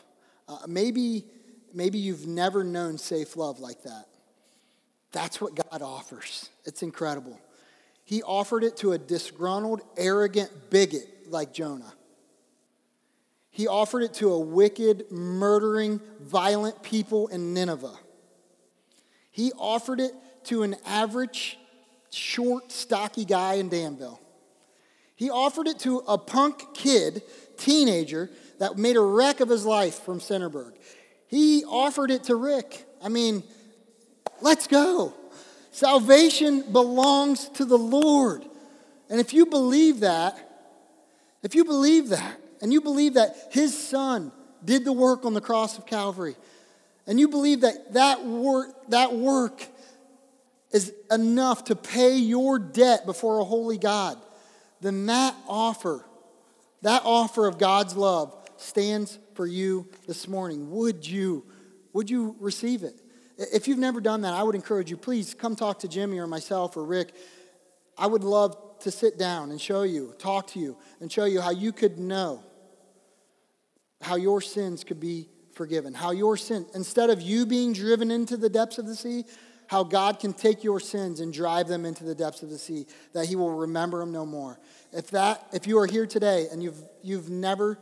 uh, 0.49 0.59
maybe, 0.69 1.25
maybe 1.73 1.99
you've 1.99 2.27
never 2.27 2.63
known 2.63 2.99
safe 2.99 3.37
love 3.37 3.61
like 3.61 3.83
that. 3.85 4.07
That's 5.13 5.41
what 5.41 5.55
God 5.55 5.81
offers. 5.81 6.51
It's 6.67 6.83
incredible. 6.83 7.41
He 8.07 8.23
offered 8.23 8.63
it 8.63 8.77
to 8.79 8.93
a 8.93 8.99
disgruntled, 8.99 9.83
arrogant 9.97 10.71
bigot 10.71 11.09
like 11.29 11.53
Jonah. 11.53 11.93
He 13.51 13.67
offered 13.67 14.05
it 14.05 14.15
to 14.15 14.33
a 14.33 14.39
wicked, 14.39 15.11
murdering, 15.11 16.01
violent 16.21 16.85
people 16.85 17.27
in 17.27 17.53
Nineveh. 17.53 17.99
He 19.33 19.51
offered 19.59 19.99
it 19.99 20.13
to 20.45 20.63
an 20.63 20.77
average, 20.87 21.59
short, 22.13 22.71
stocky 22.71 23.25
guy 23.25 23.55
in 23.55 23.69
Danville. 23.69 24.21
He 25.17 25.29
offered 25.29 25.67
it 25.67 25.81
to 25.81 25.99
a 26.07 26.17
punk 26.17 26.75
kid, 26.75 27.23
teenager, 27.57 28.31
that 28.61 28.79
made 28.79 28.97
a 28.97 29.01
wreck 29.01 29.41
of 29.41 29.49
his 29.49 29.67
life 29.67 30.05
from 30.05 30.21
Centerburg. 30.21 30.75
He 31.27 31.65
offered 31.65 32.13
it 32.13 32.25
to 32.25 32.37
Rick. 32.37 32.87
I 33.03 33.09
mean, 33.09 33.43
let's 34.41 34.69
go. 34.69 35.13
Salvation 35.77 36.73
belongs 36.73 37.51
to 37.51 37.67
the 37.67 37.77
Lord. 37.77 38.43
And 39.11 39.21
if 39.21 39.35
you 39.35 39.45
believe 39.45 40.01
that, 40.01 40.35
if 41.43 41.55
you 41.55 41.67
believe 41.67 42.09
that, 42.09 42.41
and 42.63 42.73
you 42.73 42.81
believe 42.81 43.13
that 43.13 43.37
his 43.51 43.77
son 43.77 44.33
did 44.65 44.87
the 44.87 44.93
work 44.95 45.27
on 45.27 45.35
the 45.35 45.41
cross 45.43 45.77
of 45.77 45.85
Calvary, 45.85 46.35
and 47.07 47.21
you 47.21 47.29
believe 47.29 47.61
that 47.61 47.93
that 47.93 48.25
work, 48.25 48.89
that 48.89 49.13
work 49.13 49.67
is 50.73 50.95
enough 51.11 51.65
to 51.65 51.77
pay 51.77 52.17
your 52.17 52.59
debt 52.59 53.05
before 53.05 53.39
a 53.41 53.45
holy 53.45 53.77
God, 53.77 54.17
then 54.81 55.05
that 55.05 55.35
offer, 55.47 56.03
that 56.81 57.03
offer 57.05 57.47
of 57.47 57.59
God's 57.59 57.95
love 57.95 58.35
stands 58.57 59.19
for 59.35 59.47
you 59.47 59.87
this 60.07 60.27
morning. 60.27 60.71
Would 60.71 61.07
you, 61.07 61.45
would 61.93 62.09
you 62.09 62.35
receive 62.41 62.83
it? 62.83 62.99
If 63.39 63.69
you've 63.69 63.79
never 63.79 64.01
done 64.01 64.23
that, 64.23 64.33
I 64.33 64.43
would 64.43 64.55
encourage 64.55 64.91
you, 64.91 64.97
please 64.97 65.35
come 65.35 65.57
talk 65.57 65.81
to 65.81 65.89
Jimmy 65.89 66.19
or 66.19 66.27
myself 66.27 66.77
or 66.77 66.85
Rick. 66.85 67.15
I 67.99 68.07
would 68.07 68.25
love 68.25 68.57
to 68.81 68.91
sit 68.91 69.19
down 69.19 69.51
and 69.51 69.61
show 69.61 69.83
you, 69.83 70.15
talk 70.19 70.49
to 70.49 70.59
you, 70.59 70.77
and 71.01 71.11
show 71.11 71.25
you 71.25 71.41
how 71.41 71.51
you 71.51 71.73
could 71.73 71.99
know 71.99 72.43
how 74.03 74.17
your 74.17 74.41
sins 74.41 74.85
could 74.85 75.01
be 75.01 75.29
forgiven. 75.53 75.95
How 75.95 76.11
your 76.11 76.37
sin, 76.37 76.67
instead 76.75 77.11
of 77.11 77.23
you 77.23 77.47
being 77.47 77.73
driven 77.73 78.11
into 78.11 78.37
the 78.37 78.49
depths 78.49 78.79
of 78.79 78.87
the 78.87 78.95
sea, 78.95 79.25
how 79.69 79.83
God 79.83 80.21
can 80.21 80.33
take 80.33 80.63
your 80.63 80.79
sins 80.79 81.21
and 81.21 81.33
drive 81.33 81.67
them 81.67 81.85
into 81.85 82.05
the 82.05 82.15
depths 82.15 82.43
of 82.43 82.51
the 82.51 82.59
sea, 82.59 82.87
that 83.15 83.27
He 83.27 83.37
will 83.37 83.51
remember 83.51 83.99
them 83.99 84.13
no 84.13 84.25
more. 84.25 84.61
If 84.93 85.11
that, 85.11 85.45
if 85.53 85.67
you 85.67 85.79
are 85.79 85.87
here 85.87 86.07
today 86.07 86.47
and 86.53 86.63
you've 86.63 86.81
you've 87.03 87.31
never 87.31 87.79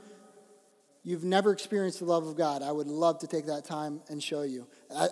you've 1.04 1.24
never 1.24 1.52
experienced 1.52 2.00
the 2.00 2.06
love 2.06 2.26
of 2.26 2.36
God, 2.36 2.62
I 2.62 2.72
would 2.72 2.88
love 2.88 3.20
to 3.20 3.26
take 3.26 3.46
that 3.46 3.64
time 3.64 4.00
and 4.08 4.22
show 4.22 4.42
you. 4.42 4.66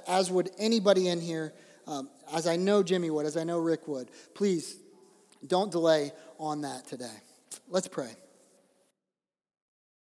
As 0.09 0.31
would 0.31 0.50
anybody 0.59 1.09
in 1.09 1.20
here, 1.20 1.52
um, 1.87 2.09
as 2.33 2.46
I 2.46 2.57
know 2.57 2.83
Jimmy 2.83 3.11
would, 3.11 3.26
as 3.26 3.37
I 3.37 3.44
know 3.44 3.59
Rick 3.59 3.87
would. 3.88 4.11
Please 4.35 4.76
don't 5.46 5.70
delay 5.70 6.12
on 6.38 6.62
that 6.62 6.87
today. 6.87 7.14
Let's 7.68 7.88
pray. 7.88 8.11